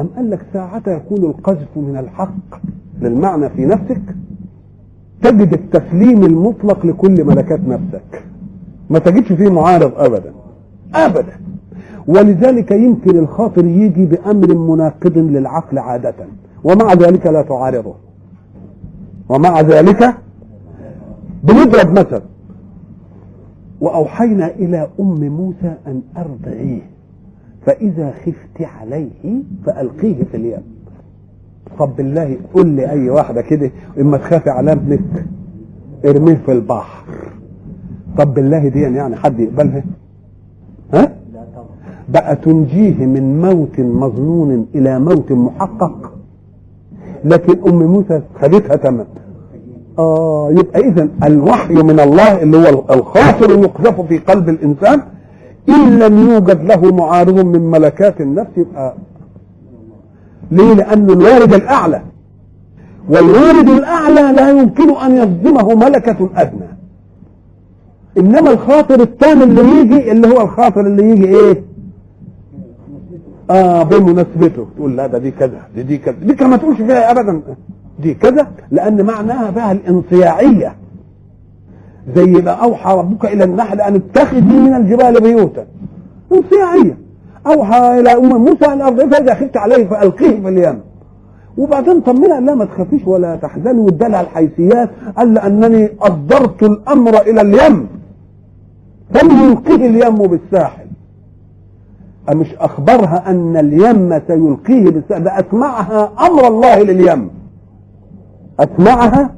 أم 0.00 0.06
قال 0.16 0.30
لك 0.30 0.46
ساعتها 0.52 0.94
يكون 0.94 1.24
القذف 1.24 1.76
من 1.76 1.96
الحق 1.96 2.60
للمعنى 3.00 3.48
في 3.48 3.66
نفسك؟ 3.66 4.02
تجد 5.22 5.52
التسليم 5.52 6.24
المطلق 6.24 6.86
لكل 6.86 7.24
ملكات 7.24 7.60
نفسك. 7.60 8.24
ما 8.90 8.98
تجدش 8.98 9.32
فيه 9.32 9.48
معارض 9.48 9.92
أبدا. 9.96 10.32
أبدا. 10.94 11.32
ولذلك 12.06 12.70
يمكن 12.70 13.18
الخاطر 13.18 13.64
يجي 13.64 14.06
بأمر 14.06 14.54
مناقض 14.54 15.18
للعقل 15.18 15.78
عادة. 15.78 16.14
ومع 16.64 16.92
ذلك 16.92 17.26
لا 17.26 17.42
تعارضه. 17.42 17.94
ومع 19.28 19.60
ذلك 19.60 20.14
بنضرب 21.42 21.98
مثل. 21.98 22.22
وأوحينا 23.80 24.46
إلى 24.46 24.88
أم 25.00 25.28
موسى 25.28 25.74
أن 25.86 26.02
أرضعيه. 26.16 26.93
فإذا 27.66 28.10
خفت 28.26 28.62
عليه 28.80 29.42
فألقيه 29.66 30.24
في 30.30 30.36
اليم 30.36 30.62
طب 31.78 31.96
بالله 31.96 32.36
قول 32.54 32.66
لي 32.66 32.90
أي 32.90 33.10
واحدة 33.10 33.42
كده 33.42 33.70
إما 34.00 34.16
تخافي 34.16 34.50
على 34.50 34.72
ابنك 34.72 35.00
ارميه 36.06 36.34
في 36.46 36.52
البحر. 36.52 37.04
طب 38.18 38.34
بالله 38.34 38.68
دي 38.68 38.80
يعني 38.80 39.16
حد 39.16 39.40
يقبلها؟ 39.40 39.84
ها؟ 40.94 41.12
بقى 42.08 42.36
تنجيه 42.36 43.06
من 43.06 43.40
موت 43.42 43.80
مظنون 43.80 44.66
إلى 44.74 44.98
موت 44.98 45.32
محقق. 45.32 46.12
لكن 47.24 47.68
أم 47.68 47.82
موسى 47.82 48.22
خدتها 48.40 48.76
تمام 48.76 49.06
آه 49.98 50.50
يبقى 50.50 50.80
إذا 50.80 51.08
الوحي 51.24 51.74
من 51.74 52.00
الله 52.00 52.42
اللي 52.42 52.56
هو 52.56 52.84
الخاطر 52.94 53.50
يقذف 53.50 54.00
في 54.00 54.18
قلب 54.18 54.48
الإنسان 54.48 55.02
إن 55.68 55.98
لم 55.98 56.30
يوجد 56.30 56.64
له 56.64 56.94
معارض 56.94 57.38
من 57.40 57.70
ملكات 57.70 58.20
النفس 58.20 58.50
يبقى 58.56 58.94
ليه؟ 60.50 60.74
لأنه 60.74 61.12
الوارد 61.12 61.54
الأعلى. 61.54 62.02
والوارد 63.08 63.68
الأعلى 63.68 64.32
لا 64.36 64.50
يمكن 64.50 64.96
أن 64.96 65.16
يصدمه 65.16 65.74
ملكة 65.74 66.30
أدنى. 66.36 66.68
إنما 68.18 68.50
الخاطر 68.50 69.00
الثاني 69.00 69.44
اللي 69.44 69.80
يجي 69.80 70.12
اللي 70.12 70.28
هو 70.28 70.40
الخاطر 70.42 70.80
اللي 70.80 71.10
يجي 71.10 71.24
إيه؟ 71.38 71.62
آه 73.50 73.82
بمناسبته. 73.82 74.66
تقول 74.76 74.96
لا 74.96 75.06
ده 75.06 75.18
دي 75.18 75.30
كذا 75.30 75.60
دي 75.74 75.82
دي 75.82 75.98
كذا. 75.98 76.16
دي 76.22 76.34
كما 76.34 76.56
تقولش 76.56 76.76
فيها 76.78 77.10
ابدا. 77.10 77.40
دي 77.98 78.14
كذا 78.14 78.46
لأن 78.70 79.06
معناها 79.06 79.50
بقى 79.50 79.72
الانصياعية. 79.72 80.76
زي 82.16 82.26
ما 82.26 82.50
اوحى 82.50 82.94
ربك 82.94 83.24
إلى 83.24 83.44
النحل 83.44 83.80
أن 83.80 83.94
اتخذي 83.94 84.40
من 84.40 84.74
الجبال 84.74 85.20
بيوتا. 85.20 85.66
انصياعيه 86.32 86.98
اوحى 87.46 88.00
إلى 88.00 88.12
ام 88.12 88.44
موسى 88.44 88.66
أن 88.66 88.80
ارضيه 88.80 89.06
فاذا 89.06 89.34
خفت 89.34 89.56
عليه 89.56 89.86
فألقيه 89.86 90.40
في 90.40 90.48
اليم. 90.48 90.80
وبعدين 91.58 92.00
طمنها 92.00 92.40
لا 92.40 92.54
ما 92.54 92.64
تخافيش 92.64 93.06
ولا 93.06 93.36
تحزني 93.36 93.78
وادالها 93.78 94.20
الحيثيات 94.20 94.90
قال 95.16 95.34
لانني 95.34 95.88
اصدرت 96.00 96.62
الأمر 96.62 97.20
إلى 97.20 97.40
اليم. 97.40 97.86
فليلقيه 99.14 99.86
اليم 99.86 100.16
بالساحل. 100.16 100.86
مش 102.32 102.54
أخبرها 102.54 103.30
أن 103.30 103.56
اليم 103.56 104.20
سيلقيه 104.26 104.90
بالساحل. 104.90 105.24
ده 105.24 105.40
أسمعها 105.40 106.12
أمر 106.26 106.48
الله 106.48 106.82
لليم. 106.82 107.30
أسمعها 108.60 109.30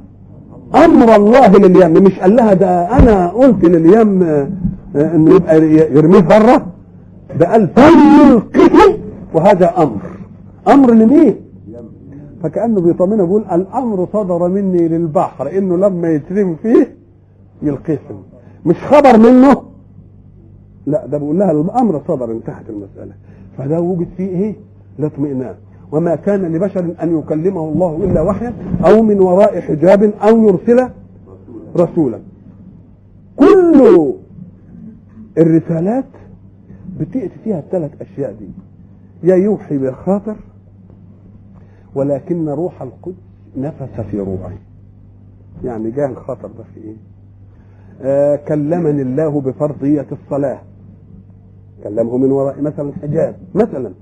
أمر 0.75 1.17
الله 1.17 1.57
لليم. 1.59 1.93
مش 2.05 2.19
قال 2.21 2.37
لها 2.37 2.55
ده 2.55 2.99
أنا 2.99 3.29
قلت 3.29 3.65
لليم 3.65 4.23
إنه 4.97 5.35
يبقى 5.35 5.63
يرميه 5.97 6.21
بره 6.21 6.67
ده 7.41 7.53
قال 7.53 7.69
فليلقيه 7.69 8.99
وهذا 9.35 9.83
أمر. 9.83 10.01
أمر 10.69 10.91
لمين؟ 10.93 11.37
فكأنه 12.43 12.81
بيطمنه 12.81 13.25
بيقول 13.25 13.45
الأمر 13.53 14.09
صدر 14.13 14.49
مني 14.49 14.89
للبحر 14.89 15.59
إنه 15.59 15.77
لما 15.77 16.09
يترم 16.09 16.57
فيه 16.63 16.97
يلقيه 17.63 17.99
مش 18.67 18.77
خبر 18.77 19.19
منه؟ 19.19 19.63
لا 20.87 21.07
ده 21.07 21.19
بيقول 21.19 21.39
لها 21.39 21.51
الأمر 21.51 22.01
صدر 22.09 22.31
انتهت 22.31 22.65
المسألة. 22.71 23.13
فده 23.59 23.81
وجد 23.81 24.09
فيه 24.17 24.29
إيه؟ 24.29 24.55
الاطمئنان 24.99 25.55
وما 25.93 26.15
كان 26.17 26.43
لبشر 26.57 26.95
أن 27.03 27.19
يكلمه 27.19 27.65
الله 27.69 28.05
إلا 28.05 28.21
وحيا 28.23 28.53
أو 28.87 29.03
من 29.03 29.21
وراء 29.21 29.61
حجاب 29.61 30.03
أو 30.03 30.49
يرسل 30.49 30.89
رسولا. 31.77 32.19
كل 33.37 34.13
الرسالات 35.39 36.05
بتأتي 37.01 37.31
فيها 37.45 37.59
الثلاث 37.59 37.91
أشياء 38.03 38.33
دي. 38.33 38.49
يا 39.23 39.37
يوحي 39.37 39.79
بالخاطر 39.79 40.37
ولكن 41.95 42.49
روح 42.49 42.83
القدس 42.83 43.15
نفس 43.57 44.01
في 44.11 44.21
روعي 44.21 44.57
يعني 45.65 45.91
جاء 45.91 46.11
الخطر 46.11 46.49
ده 46.59 46.65
في 46.75 46.81
إيه؟ 46.81 46.97
آه 48.03 48.37
كلمني 48.37 49.03
الله 49.03 49.41
بفرضية 49.41 50.07
الصلاة. 50.13 50.61
كلمه 51.85 52.17
من 52.17 52.31
وراء 52.33 52.61
مثلا 52.63 52.93
حجاب 53.03 53.37
مثلا. 53.55 53.93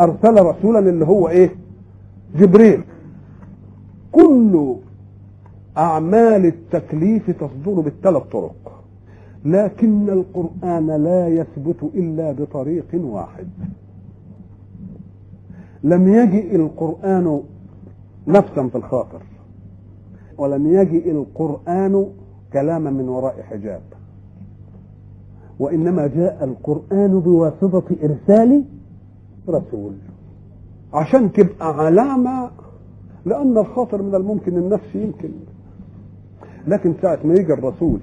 أرسل 0.00 0.46
رسولا 0.46 0.78
اللي 0.78 1.06
هو 1.06 1.28
إيه؟ 1.28 1.50
جبريل. 2.36 2.84
كل 4.12 4.74
أعمال 5.76 6.46
التكليف 6.46 7.30
تصدر 7.30 7.80
بالثلاث 7.80 8.22
طرق. 8.22 8.84
لكن 9.44 10.08
القرآن 10.10 10.86
لا 10.86 11.28
يثبت 11.28 11.82
إلا 11.94 12.32
بطريق 12.32 12.86
واحد. 12.94 13.48
لم 15.84 16.08
يجئ 16.08 16.56
القرآن 16.56 17.40
نفسا 18.28 18.68
في 18.68 18.76
الخاطر 18.76 19.22
ولم 20.38 20.66
يجئ 20.66 21.10
القرآن 21.10 22.06
كلاما 22.52 22.90
من 22.90 23.08
وراء 23.08 23.42
حجاب. 23.42 23.80
وإنما 25.58 26.06
جاء 26.06 26.44
القرآن 26.44 27.20
بواسطة 27.20 27.82
إرسال 28.04 28.64
رسول 29.48 29.92
عشان 30.94 31.32
تبقى 31.32 31.84
علامة 31.84 32.50
لأن 33.26 33.58
الخاطر 33.58 34.02
من 34.02 34.14
الممكن 34.14 34.56
النفس 34.56 34.94
يمكن. 34.94 35.30
لكن 36.66 36.94
ساعة 37.02 37.18
ما 37.24 37.34
يجي 37.34 37.52
الرسول 37.52 38.00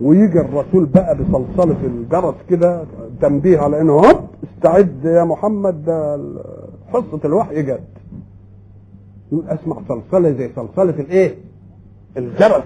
ويجي 0.00 0.40
الرسول 0.40 0.86
بقى 0.86 1.16
بصلصلة 1.18 1.76
الجرس 1.84 2.34
كده 2.48 2.84
تنبيه 3.20 3.58
على 3.58 3.80
إنه 3.80 3.92
هوب 3.92 4.20
استعد 4.44 5.04
يا 5.04 5.24
محمد 5.24 5.90
حصة 6.92 7.20
الوحي 7.24 7.62
جت. 7.62 7.80
يقول 9.32 9.48
أسمع 9.48 9.76
صلصلة 9.88 10.32
زي 10.32 10.50
صلصلة 10.56 10.90
الإيه؟ 11.00 11.34
الجرس. 12.16 12.62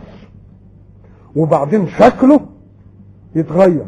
وبعدين 1.37 1.87
شكله 1.87 2.41
يتغير. 3.35 3.87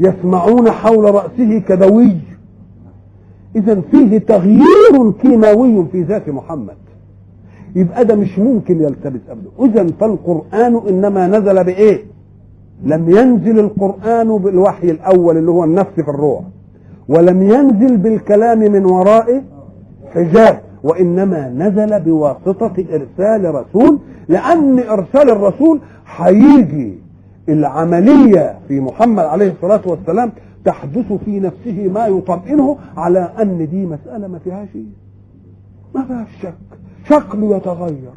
يسمعون 0.00 0.70
حول 0.70 1.14
رأسه 1.14 1.58
كدوي. 1.58 2.16
إذا 3.56 3.80
فيه 3.90 4.18
تغيير 4.18 5.12
كيماوي 5.22 5.86
في 5.92 6.02
ذات 6.02 6.28
محمد. 6.28 6.74
يبقى 7.76 8.04
ده 8.04 8.14
مش 8.14 8.38
ممكن 8.38 8.80
يلتبس 8.82 9.20
أبدا. 9.30 9.50
إذا 9.64 9.92
فالقرآن 10.00 10.80
إنما 10.88 11.26
نزل 11.26 11.64
بإيه؟ 11.64 12.04
لم 12.84 13.10
ينزل 13.10 13.58
القرآن 13.58 14.38
بالوحي 14.38 14.90
الأول 14.90 15.36
اللي 15.36 15.50
هو 15.50 15.64
النفس 15.64 15.90
في 15.94 16.08
الروح 16.10 16.40
ولم 17.08 17.42
ينزل 17.42 17.96
بالكلام 17.96 18.58
من 18.58 18.84
وراء 18.84 19.42
حجاب 20.14 20.60
وإنما 20.82 21.48
نزل 21.48 22.00
بواسطة 22.00 22.72
إرسال 22.92 23.54
رسول 23.54 23.98
لأن 24.28 24.78
إرسال 24.78 25.30
الرسول 25.30 25.80
هيجي 26.16 26.98
العملية 27.48 28.58
في 28.68 28.80
محمد 28.80 29.24
عليه 29.24 29.52
الصلاة 29.52 29.80
والسلام 29.86 30.32
تحدث 30.66 31.12
في 31.12 31.40
نفسه 31.40 31.88
ما 31.94 32.06
يطمئنه 32.06 32.78
على 32.96 33.18
أن 33.42 33.68
دي 33.70 33.86
مسألة 33.86 34.26
ما 34.28 34.38
فيهاش 34.38 34.68
ما 35.94 36.04
فيهاش 36.04 36.28
شك. 36.42 36.54
شكله 37.08 37.56
يتغير. 37.56 38.10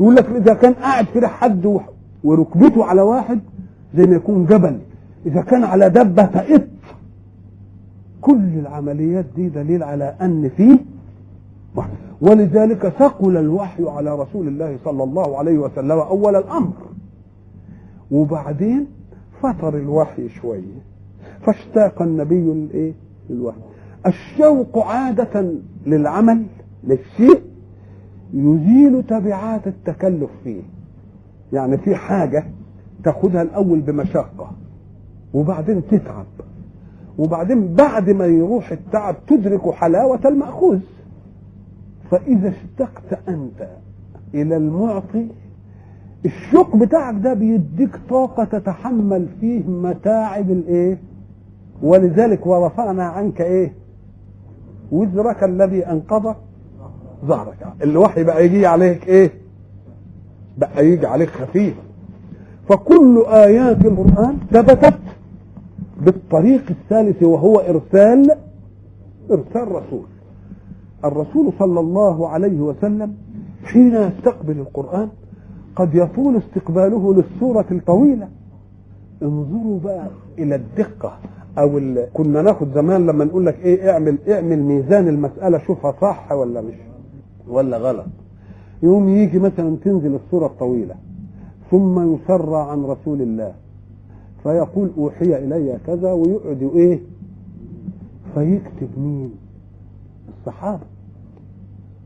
يقول 0.00 0.14
لك 0.16 0.26
إذا 0.28 0.54
كان 0.54 0.72
قاعد 0.72 1.06
كده 1.14 1.28
حد 1.28 1.80
وركبته 2.24 2.84
على 2.84 3.02
واحد 3.02 3.40
زي 3.96 4.06
ما 4.06 4.16
يكون 4.16 4.46
جبل. 4.46 4.78
إذا 5.26 5.40
كان 5.40 5.64
على 5.64 5.90
دبة 5.90 6.24
تئط 6.24 6.62
كل 8.20 8.58
العمليات 8.58 9.26
دي 9.36 9.48
دليل 9.48 9.82
على 9.82 10.14
أن 10.22 10.50
فيه 10.56 10.78
ولذلك 12.20 12.88
ثقل 12.88 13.36
الوحي 13.36 13.88
على 13.88 14.18
رسول 14.18 14.48
الله 14.48 14.78
صلى 14.84 15.04
الله 15.04 15.38
عليه 15.38 15.58
وسلم 15.58 15.98
أول 15.98 16.36
الأمر. 16.36 16.72
وبعدين 18.10 18.86
فتر 19.42 19.76
الوحي 19.76 20.28
شوية 20.28 20.91
فاشتاق 21.46 22.02
النبي 22.02 22.52
الايه 22.52 22.92
للوحي. 23.30 23.58
الشوق 24.06 24.78
عادة 24.78 25.52
للعمل 25.86 26.42
للشيء 26.84 27.42
يزيل 28.34 29.02
تبعات 29.02 29.66
التكلف 29.66 30.30
فيه. 30.44 30.62
يعني 31.52 31.78
في 31.78 31.94
حاجة 31.94 32.44
تاخدها 33.04 33.42
الأول 33.42 33.80
بمشقة 33.80 34.50
وبعدين 35.34 35.82
تتعب 35.90 36.26
وبعدين 37.18 37.74
بعد 37.74 38.10
ما 38.10 38.26
يروح 38.26 38.72
التعب 38.72 39.16
تدرك 39.26 39.70
حلاوة 39.70 40.20
المأخوذ. 40.24 40.80
فإذا 42.10 42.48
اشتقت 42.48 43.28
أنت 43.28 43.68
إلى 44.34 44.56
المعطي 44.56 45.26
الشوق 46.24 46.76
بتاعك 46.76 47.14
ده 47.22 47.34
بيديك 47.34 47.96
طاقة 48.10 48.44
تتحمل 48.44 49.26
فيه 49.40 49.62
متاعب 49.68 50.50
الإيه؟ 50.50 50.98
ولذلك 51.82 52.46
ورفعنا 52.46 53.04
عنك 53.04 53.40
إيه؟ 53.40 53.72
وزرك 54.92 55.44
الذي 55.44 55.86
أنقض 55.86 56.34
ظهرك. 57.24 57.66
الوحي 57.82 58.24
بقى 58.24 58.44
يجي 58.46 58.66
عليك 58.66 59.08
إيه؟ 59.08 59.32
بقى 60.58 60.86
يجي 60.86 61.06
عليك 61.06 61.28
خفيف. 61.28 61.74
فكل 62.68 63.24
آيات 63.28 63.84
القرآن 63.84 64.38
ثبتت 64.50 64.98
بالطريق 66.00 66.64
الثالث 66.70 67.22
وهو 67.22 67.58
إرسال 67.58 68.30
إرسال 69.30 69.72
رسول 69.72 70.04
الرسول 71.04 71.52
صلى 71.58 71.80
الله 71.80 72.28
عليه 72.28 72.60
وسلم 72.60 73.14
حين 73.64 73.94
يستقبل 73.94 74.58
القرآن 74.58 75.08
قد 75.76 75.94
يطول 75.94 76.36
استقباله 76.36 77.14
للسورة 77.14 77.66
الطويلة. 77.70 78.28
انظروا 79.22 79.80
بقى 79.80 80.06
إلى 80.38 80.54
الدقة 81.58 82.02
أو 82.02 82.06
كنا 82.14 82.42
ناخد 82.42 82.74
زمان 82.74 83.06
لما 83.06 83.24
نقول 83.24 83.46
لك 83.46 83.58
إيه 83.64 83.90
اعمل 83.90 84.18
اعمل 84.28 84.62
ميزان 84.62 85.08
المسألة 85.08 85.58
شوفها 85.58 85.94
صح 86.00 86.32
ولا 86.32 86.60
مش؟ 86.60 86.74
ولا 87.48 87.78
غلط. 87.78 88.06
يوم 88.82 89.08
يجي 89.08 89.38
مثلا 89.38 89.76
تنزل 89.84 90.14
السورة 90.14 90.46
الطويلة 90.46 90.94
ثم 91.70 92.14
يسرى 92.14 92.56
عن 92.70 92.84
رسول 92.84 93.22
الله 93.22 93.54
فيقول 94.42 94.90
أوحي 94.98 95.36
إلي 95.38 95.78
كذا 95.86 96.12
ويقعد 96.12 96.70
إيه؟ 96.74 97.00
فيكتب 98.34 98.88
مين؟ 98.98 99.30
الصحابة. 100.38 100.82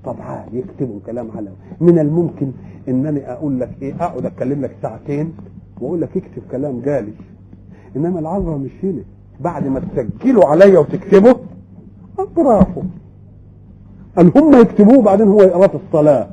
طبعا 0.04 0.46
يكتبوا 0.52 0.98
كلام 1.06 1.30
على 1.36 1.50
من 1.80 1.98
الممكن 1.98 2.52
إنني 2.88 3.32
أقول 3.32 3.60
لك 3.60 3.70
إيه 3.82 3.94
أقعد 3.94 4.26
اتكلم 4.26 4.60
لك 4.62 4.76
ساعتين 4.82 5.32
وأقول 5.80 6.00
لك 6.00 6.16
اكتب 6.16 6.42
كلام 6.50 6.80
جالي. 6.80 7.12
إنما 7.96 8.18
العذراء 8.18 8.58
مش 8.58 8.70
هنا. 8.82 9.02
بعد 9.40 9.66
ما 9.66 9.80
تسجلوا 9.80 10.44
عليا 10.46 10.78
وتكتبوا 10.78 11.34
أطرافه. 12.18 12.82
قال 14.16 14.32
هم 14.38 14.54
يكتبوه 14.60 15.02
بعدين 15.02 15.28
هو 15.28 15.42
يقرأ 15.42 15.66
في 15.66 15.74
الصلاة. 15.86 16.28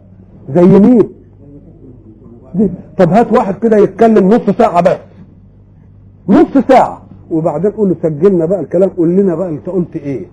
زي 0.55 0.79
مين. 0.79 1.09
طب 2.97 3.09
هات 3.09 3.33
واحد 3.33 3.55
كده 3.55 3.77
يتكلم 3.77 4.29
نص 4.29 4.49
ساعة 4.57 4.81
بس. 4.81 4.97
نص 6.29 6.57
ساعة. 6.67 7.01
وبعدين 7.31 7.71
قول 7.71 7.89
له 7.89 7.95
سجلنا 8.03 8.45
بقى 8.45 8.59
الكلام 8.59 8.89
قول 8.89 9.09
لنا 9.09 9.35
بقى 9.35 9.49
أنت 9.49 9.69
قلت 9.69 9.95
إيه. 9.95 10.25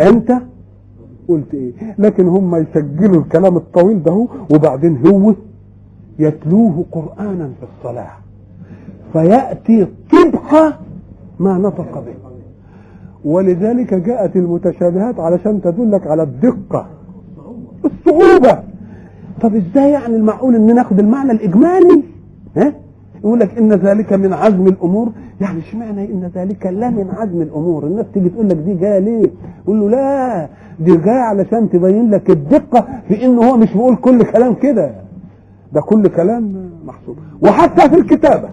أنت 0.00 0.32
قلت 1.28 1.54
إيه. 1.54 1.72
لكن 1.98 2.28
هم 2.28 2.56
يسجلوا 2.56 3.20
الكلام 3.22 3.56
الطويل 3.56 4.02
ده 4.02 4.26
وبعدين 4.54 5.06
هو 5.06 5.34
يتلوه 6.18 6.84
قرآنا 6.92 7.50
في 7.60 7.66
الصلاة. 7.78 8.10
فيأتي 9.12 9.86
طبق 10.12 10.74
ما 11.38 11.58
نطق 11.58 11.98
به. 12.04 12.14
ولذلك 13.24 13.94
جاءت 13.94 14.36
المتشابهات 14.36 15.20
علشان 15.20 15.60
تدلك 15.62 16.06
على 16.06 16.22
الدقة 16.22 16.86
الصعوبة. 17.84 18.62
طب 19.40 19.54
إزاي 19.54 19.90
يعني 19.90 20.16
المعقول 20.16 20.54
إن 20.54 20.74
ناخد 20.74 20.98
المعنى 20.98 21.32
الإجمالي؟ 21.32 22.02
ها؟ 22.56 22.72
يقول 23.20 23.40
لك 23.40 23.58
إن 23.58 23.72
ذلك 23.72 24.12
من 24.12 24.32
عزم 24.32 24.66
الأمور. 24.66 25.08
يعني 25.40 25.58
اشمعنى 25.58 26.12
إن 26.12 26.30
ذلك 26.34 26.66
لا 26.66 26.90
من 26.90 27.10
عزم 27.10 27.42
الأمور؟ 27.42 27.86
الناس 27.86 28.06
تيجي 28.14 28.28
تقول 28.28 28.48
لك 28.48 28.56
دي 28.56 28.74
جاية 28.74 28.98
ليه؟ 28.98 29.30
يقول 29.64 29.80
له 29.80 29.90
لا 29.90 30.48
دي 30.80 30.96
جاية 30.96 31.20
علشان 31.20 31.70
تبين 31.70 32.10
لك 32.10 32.30
الدقة 32.30 32.86
في 33.08 33.24
انه 33.26 33.42
هو 33.50 33.56
مش 33.56 33.72
بيقول 33.72 33.96
كل 33.96 34.22
كلام 34.22 34.54
كده. 34.54 34.90
ده 35.72 35.80
كل 35.80 36.08
كلام 36.08 36.70
محسوب. 36.86 37.16
وحتى 37.42 37.88
في 37.88 37.94
الكتابة. 37.96 38.48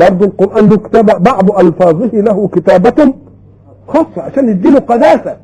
برضه 0.00 0.24
القرآن 0.24 0.68
له 0.68 0.76
كتابة 0.76 1.18
بعض 1.18 1.50
ألفاظه 1.50 2.06
له 2.06 2.48
كتابة 2.48 3.14
خاصة 3.88 4.22
عشان 4.22 4.48
يديله 4.48 4.78
قداسه 4.78 5.36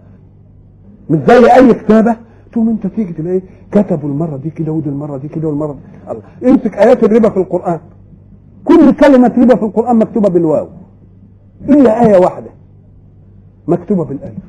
مش 1.10 1.18
زي 1.28 1.54
أي 1.54 1.74
كتابة. 1.74 2.16
تقوم 2.52 2.68
أنت 2.68 2.86
تيجي 2.86 3.12
تلاقي 3.12 3.40
كتبوا 3.72 4.08
المرة 4.08 4.36
دي 4.36 4.50
كده 4.50 4.72
ودي 4.72 4.88
المرة 4.88 5.16
دي 5.16 5.28
كده 5.28 5.48
والمرة 5.48 5.72
دي. 5.72 6.10
الله. 6.10 6.22
امسك 6.44 6.74
آيات 6.76 7.04
الربا 7.04 7.28
في 7.28 7.36
القرآن. 7.36 7.78
كل 8.64 8.92
كلمة 8.92 9.32
ربا 9.38 9.56
في 9.56 9.62
القرآن 9.62 9.96
مكتوبة 9.96 10.28
بالواو. 10.28 10.68
إلا 11.68 12.06
آية 12.06 12.18
واحدة. 12.18 12.50
مكتوبة 13.68 14.04
بالألف. 14.04 14.44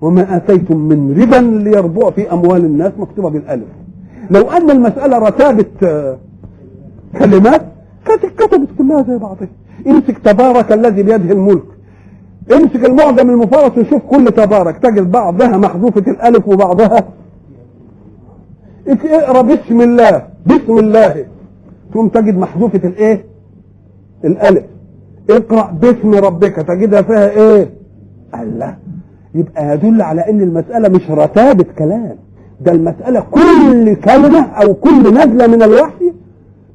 وما 0.00 0.36
آتيتم 0.36 0.76
من 0.76 1.22
ربا 1.22 1.36
ليربوع 1.36 2.10
في 2.10 2.32
أموال 2.32 2.64
الناس 2.64 2.92
مكتوبة 2.98 3.30
بالألف. 3.30 3.68
لو 4.30 4.50
أن 4.50 4.70
المسألة 4.70 5.18
رتابة 5.18 5.66
كلمات 7.18 7.62
كانت 8.06 8.24
اتكتبت 8.24 8.67
كلها 8.88 9.02
زي 9.02 9.18
بعضها 9.18 9.48
امسك 9.86 10.18
تبارك 10.18 10.72
الذي 10.72 11.02
بيده 11.02 11.32
الملك. 11.32 11.62
امسك 12.52 12.84
المعجم 12.84 13.30
المفرط 13.30 13.78
وشوف 13.78 14.02
كل 14.02 14.24
تبارك. 14.24 14.78
تجد 14.78 15.10
بعضها 15.10 15.56
محذوفة 15.56 16.10
الألف 16.10 16.48
وبعضها. 16.48 17.04
اقرأ 18.88 19.42
بسم 19.42 19.80
الله. 19.80 20.22
بسم 20.46 20.78
الله. 20.78 21.26
ثم 21.94 22.08
تجد 22.08 22.38
محذوفة 22.38 22.80
الإيه؟ 22.88 23.24
الألف. 24.24 24.64
اقرأ 25.30 25.70
باسم 25.72 26.14
ربك. 26.14 26.56
تجدها 26.56 27.02
فيها 27.02 27.30
إيه؟ 27.30 27.70
الله. 28.34 28.76
يبقى 29.34 29.74
يدل 29.74 30.02
على 30.02 30.30
إن 30.30 30.40
المسألة 30.40 30.88
مش 30.88 31.10
رتابة 31.10 31.64
كلام. 31.78 32.16
ده 32.60 32.72
المسألة 32.72 33.20
كل 33.20 33.94
كلمة 33.94 34.40
أو 34.40 34.74
كل 34.74 35.14
نزلة 35.14 35.46
من 35.46 35.62
الوحي 35.62 36.12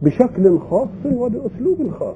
بشكل 0.03 0.59
خاص 0.69 0.87
وبأسلوب 1.05 1.77
خاص. 1.99 2.15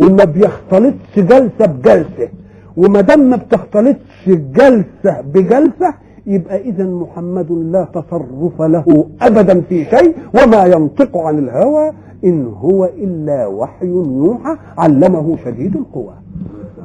وما 0.00 0.24
بيختلطش 0.24 1.14
جلسة 1.16 1.66
بجلسة. 1.66 2.28
وما 2.76 3.00
دام 3.00 3.30
ما 3.30 3.36
بتختلطش 3.36 4.28
جلسة 4.28 5.20
بجلسة 5.34 5.94
يبقى 6.26 6.60
إذا 6.60 6.84
محمد 6.84 7.52
لا 7.52 7.84
تصرف 7.94 8.62
له 8.62 9.06
أبدا 9.22 9.60
في 9.60 9.84
شيء 9.84 10.14
وما 10.34 10.64
ينطق 10.64 11.16
عن 11.16 11.38
الهوى 11.38 11.92
إن 12.24 12.46
هو 12.46 12.84
إلا 12.84 13.46
وحي 13.46 13.86
يوحى 13.86 14.56
علمه 14.78 15.36
شديد 15.44 15.76
القوى. 15.76 16.14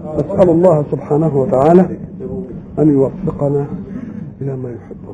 أسأل 0.06 0.50
الله 0.50 0.86
سبحانه 0.92 1.38
وتعالى 1.42 1.86
أن 2.80 2.90
يوفقنا 2.90 3.66
إلى 4.42 4.56
ما 4.58 4.70
يحبه 4.70 5.07